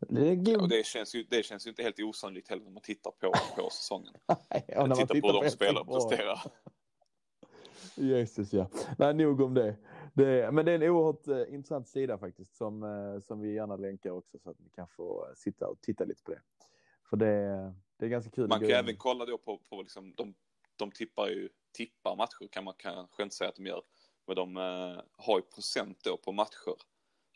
[0.00, 3.10] Det, ja, det, känns ju, det känns ju inte helt osannolikt heller när man tittar
[3.10, 4.14] på, på säsongen.
[4.50, 6.42] Nej, och när man tittar, tittar på hur de spelar och presterar.
[7.94, 8.70] Jesus ja.
[8.98, 9.76] Nej, nog om det.
[10.14, 10.52] det.
[10.52, 14.10] Men det är en oerhört eh, intressant sida faktiskt som, eh, som vi gärna länkar
[14.10, 16.40] också så att ni kan få sitta och titta lite på det.
[17.10, 18.48] För det, det är ganska kul.
[18.48, 20.34] Man kan även kolla då på, på liksom, de,
[20.76, 23.82] de tippar ju, tippar matcher kan man kanske inte säga att de gör.
[24.26, 26.76] Men de eh, har ju procent då på matcher,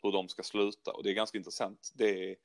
[0.03, 1.91] hur de ska sluta och det är ganska intressant.
[1.93, 2.35] Det är,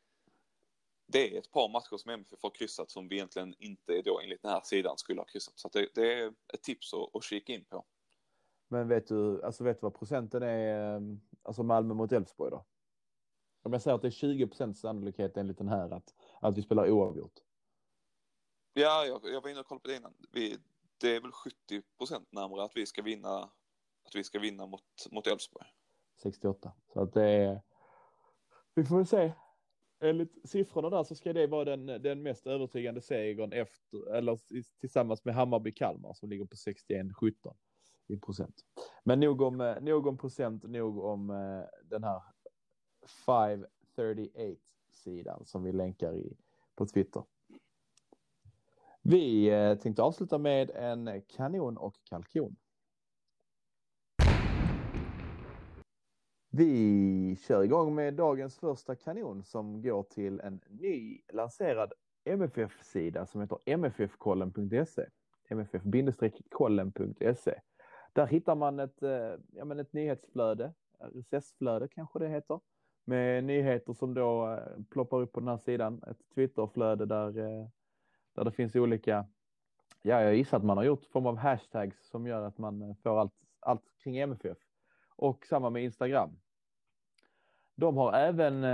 [1.11, 4.42] det är ett par matcher som MFF har kryssat som vi egentligen inte då enligt
[4.42, 5.59] den här sidan skulle ha kryssat.
[5.59, 7.84] Så det, det, är ett tips att, att kika in på.
[8.68, 11.00] Men vet du, alltså vet du vad procenten är,
[11.42, 12.64] alltså Malmö mot Elfsborg då?
[13.62, 16.62] Om jag säger att det är 20 procents sannolikhet enligt den här att, att vi
[16.62, 17.34] spelar oavgjort.
[18.72, 20.14] Ja, jag, jag var inne och kollade på det innan.
[20.32, 20.59] Vi,
[20.98, 23.42] det är väl 70 procent närmare att vi ska vinna,
[24.04, 25.66] att vi ska vinna mot, mot Elfsborg.
[26.22, 26.72] 68.
[26.92, 27.62] Så att det är,
[28.74, 29.32] vi får väl se
[30.01, 34.38] enligt siffrorna där så ska det vara den, den mest övertygande segern efter, eller
[34.80, 37.55] tillsammans med Hammarby-Kalmar som ligger på 61-17
[38.07, 38.64] i procent.
[39.05, 42.22] Men nog om, eh, nog om procent, nog om eh, den här
[43.26, 46.36] 538-sidan som vi länkar i,
[46.74, 47.24] på Twitter.
[49.03, 52.57] Vi eh, tänkte avsluta med en kanon och kalkon.
[56.59, 61.92] Vi kör igång med dagens första kanon som går till en ny lanserad
[62.24, 65.06] MFF-sida som heter mffkollen.se.
[65.50, 67.61] mff-kollen.se.
[68.12, 72.61] Där hittar man ett, eh, ja, men ett nyhetsflöde, RSS-flöde kanske det heter,
[73.04, 76.02] med nyheter som då eh, ploppar upp på den här sidan.
[76.06, 77.68] Ett Twitterflöde där, eh,
[78.34, 79.26] där det finns olika,
[80.02, 83.20] ja jag gissar att man har gjort form av hashtags som gör att man får
[83.20, 84.59] allt, allt kring MFF.
[85.16, 86.38] Och samma med Instagram.
[87.79, 88.64] De har även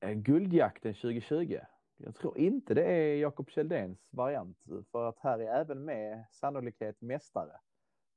[0.00, 1.60] eh, Guldjakten 2020.
[1.96, 4.58] Jag tror inte det är Jakob Kjelldéns variant
[4.92, 7.60] för att här är även med sannolikhet mästare.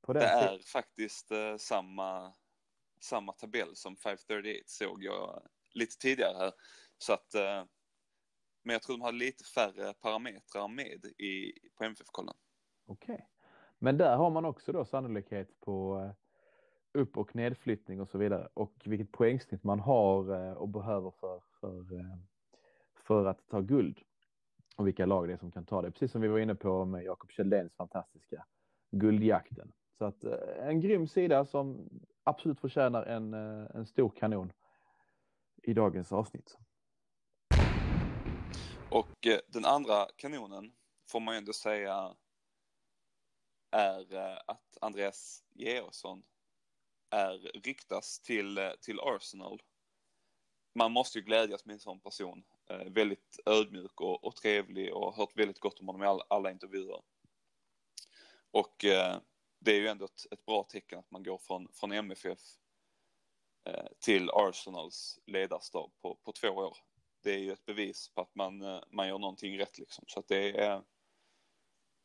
[0.06, 2.32] det är faktiskt eh, samma,
[3.00, 5.42] samma tabell som 538 såg jag
[5.74, 6.52] lite tidigare här.
[6.98, 7.64] Så att, eh,
[8.62, 12.34] men jag tror de har lite färre parametrar med i, på MFF-kollen.
[12.86, 13.26] Okej, okay.
[13.78, 16.27] men där har man också då sannolikhet på eh,
[16.98, 21.42] upp och nedflyttning och så vidare och vilket poängsnitt man har eh, och behöver för,
[21.60, 22.16] för, eh,
[23.06, 23.98] för att ta guld
[24.76, 25.90] och vilka lag det är som kan ta det.
[25.90, 28.44] Precis som vi var inne på med Jakob Kjelldéns fantastiska
[28.90, 29.72] guldjakten.
[29.98, 31.88] Så att eh, en grym sida som
[32.24, 34.52] absolut förtjänar en, en stor kanon
[35.62, 36.58] i dagens avsnitt.
[38.90, 40.72] Och den andra kanonen
[41.10, 42.14] får man ju ändå säga
[43.70, 46.22] är att Andreas Georgsson
[47.10, 49.62] är, ryktas till, eh, till Arsenal.
[50.74, 52.44] Man måste ju glädjas med en sån person.
[52.70, 56.50] Eh, väldigt ödmjuk och, och trevlig och hört väldigt gott om honom i all, alla
[56.50, 57.02] intervjuer.
[58.50, 59.20] Och eh,
[59.60, 62.38] det är ju ändå ett, ett, bra tecken att man går från, från MFF
[63.64, 66.76] eh, till Arsenals ledarstab på, på två år.
[67.22, 70.04] Det är ju ett bevis på att man, eh, man gör någonting rätt liksom.
[70.08, 70.82] Så att det är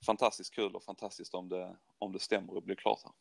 [0.06, 3.14] fantastiskt kul och fantastiskt om det, om det stämmer och blir klart här.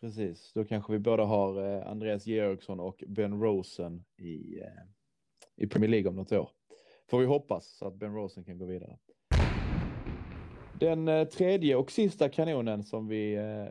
[0.00, 4.68] Precis, då kanske vi båda har eh, Andreas Georgsson och Ben Rosen i, eh,
[5.56, 6.50] i Premier League om något år.
[7.10, 8.98] Får vi hoppas så att Ben Rosen kan gå vidare.
[10.80, 13.66] Den eh, tredje och sista kanonen som vi eh,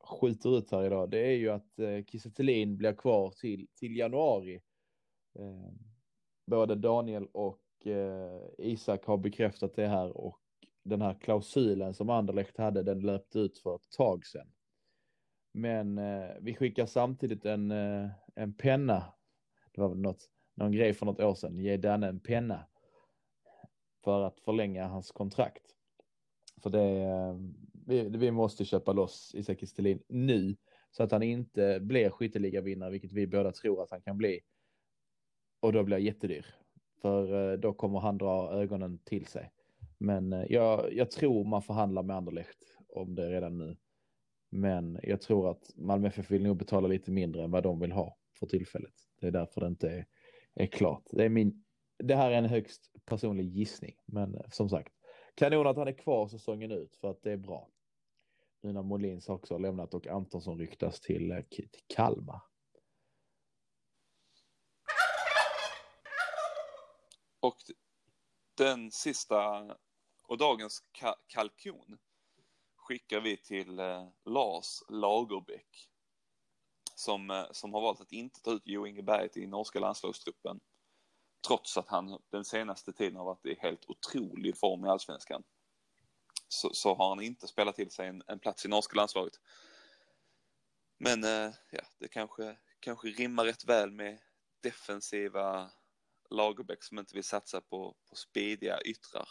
[0.00, 2.30] skjuter ut här idag, det är ju att eh, Kiese
[2.66, 4.60] blir kvar till, till januari.
[5.38, 5.72] Eh,
[6.46, 7.62] både Daniel och
[8.58, 10.40] Isak har bekräftat det här och
[10.84, 14.46] den här klausulen som Anderlecht hade, den löpte ut för ett tag sedan.
[15.56, 19.04] Men eh, vi skickar samtidigt en, eh, en penna.
[19.72, 21.58] Det var väl något, någon grej för något år sedan.
[21.58, 22.66] Ge Danne en penna.
[24.04, 25.62] För att förlänga hans kontrakt.
[26.62, 27.36] För det, eh,
[27.86, 30.56] vi, vi måste köpa loss Isak Kristelin nu.
[30.90, 34.40] Så att han inte blir skytteligavinnare, vilket vi båda tror att han kan bli.
[35.60, 36.46] Och då blir jag jättedyr.
[37.02, 39.50] För eh, då kommer han dra ögonen till sig.
[39.98, 43.76] Men eh, jag, jag tror man förhandlar med Anderlecht om det redan nu.
[44.48, 47.92] Men jag tror att Malmö FF vill nog betala lite mindre än vad de vill
[47.92, 48.94] ha för tillfället.
[49.20, 50.06] Det är därför det inte är,
[50.54, 51.04] är klart.
[51.10, 51.64] Det, är min,
[51.98, 54.92] det här är en högst personlig gissning, men som sagt,
[55.34, 57.68] kanon att han är kvar säsongen ut för att det är bra.
[58.60, 62.42] Nu när Molins också har lämnat och Antonsson ryktas till, eh, till Kalmar.
[67.40, 67.56] Och
[68.56, 69.70] den sista
[70.28, 71.98] och dagens ka kalkon
[72.86, 75.88] skickar vi till eh, Lars Lagerbäck.
[76.94, 80.60] Som, eh, som har valt att inte ta ut Jo Inge Berget i norska landslagstruppen.
[81.46, 85.42] Trots att han den senaste tiden har varit i helt otrolig form i allsvenskan.
[86.48, 89.40] Så, så har han inte spelat till sig en, en plats i norska landslaget.
[90.98, 94.18] Men eh, ja, det kanske, kanske rimmar rätt väl med
[94.62, 95.70] defensiva
[96.30, 99.28] Lagerbäck som inte vill satsa på, på speediga yttrar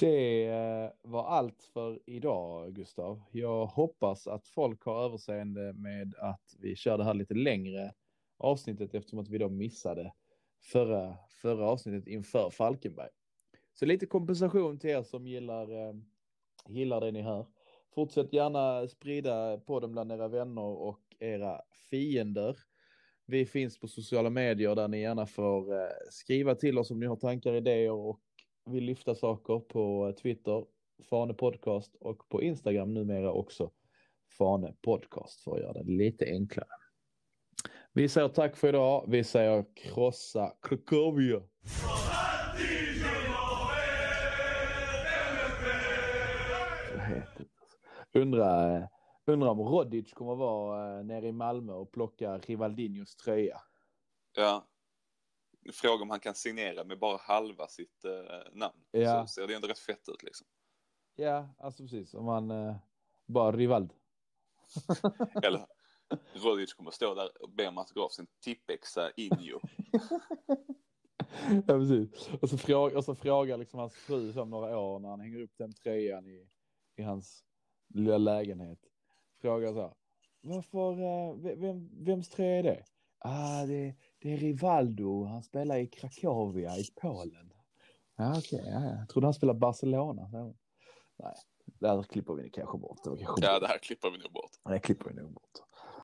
[0.00, 3.22] det eh, var allt för idag, Gustav.
[3.32, 7.92] Jag hoppas att folk har överseende med att vi kör det här lite längre
[8.38, 10.12] avsnittet eftersom att vi då missade
[10.62, 13.08] förra, förra avsnittet inför Falkenberg.
[13.74, 15.94] Så lite kompensation till er som gillar, eh,
[16.68, 17.46] gillar det ni hör.
[17.94, 22.56] Fortsätt gärna sprida podden bland era vänner och era fiender.
[23.26, 27.06] Vi finns på sociala medier där ni gärna får eh, skriva till oss om ni
[27.06, 28.20] har tankar, idéer och
[28.66, 30.64] vill lyfta saker på Twitter,
[31.10, 33.70] Fane Podcast och på Instagram numera också
[34.38, 36.68] Fane Podcast för att göra det lite enklare.
[37.92, 39.04] Vi säger tack för idag.
[39.08, 41.42] Vi säger krossa Cracovia.
[48.14, 48.88] Undrar
[49.26, 53.60] undra om Rodic kommer vara eh, nere i Malmö och plocka Rivaldinhos tröja.
[54.36, 54.69] Ja.
[55.72, 58.84] Fråga om han kan signera med bara halva sitt eh, namn.
[58.90, 59.26] Ja.
[59.26, 60.46] Så ser det ändå rätt fett ut liksom.
[61.16, 62.14] Ja, alltså precis.
[62.14, 62.76] Om man eh,
[63.26, 63.92] bara Rivald.
[65.42, 65.66] Eller
[66.34, 69.60] Rodic kommer stå där och be om autograf sin tippexa Injo.
[71.66, 72.28] ja, precis.
[72.42, 75.40] Och så, fråga, och så frågar liksom hans fru om några år när han hänger
[75.40, 76.48] upp den tröjan i,
[76.96, 77.44] i hans
[77.94, 78.78] lilla lägenhet.
[79.40, 79.94] Frågar så här.
[80.40, 82.84] Varför, eh, ve- vem, vems tröja är det?
[83.18, 85.24] Ah, det, det är Rivaldo.
[85.24, 87.52] Han spelar i Krakowia i Polen.
[88.16, 88.62] Ja, okej.
[88.66, 88.96] ja, ja.
[88.98, 90.22] Jag trodde han spelade Barcelona.
[90.32, 90.56] hon.
[91.18, 92.98] Nej, där klipper vi kanske bort.
[93.04, 94.50] Det kanske Ja, det här klipper vi nog bort.
[94.64, 95.69] Det klipper vi nog bort.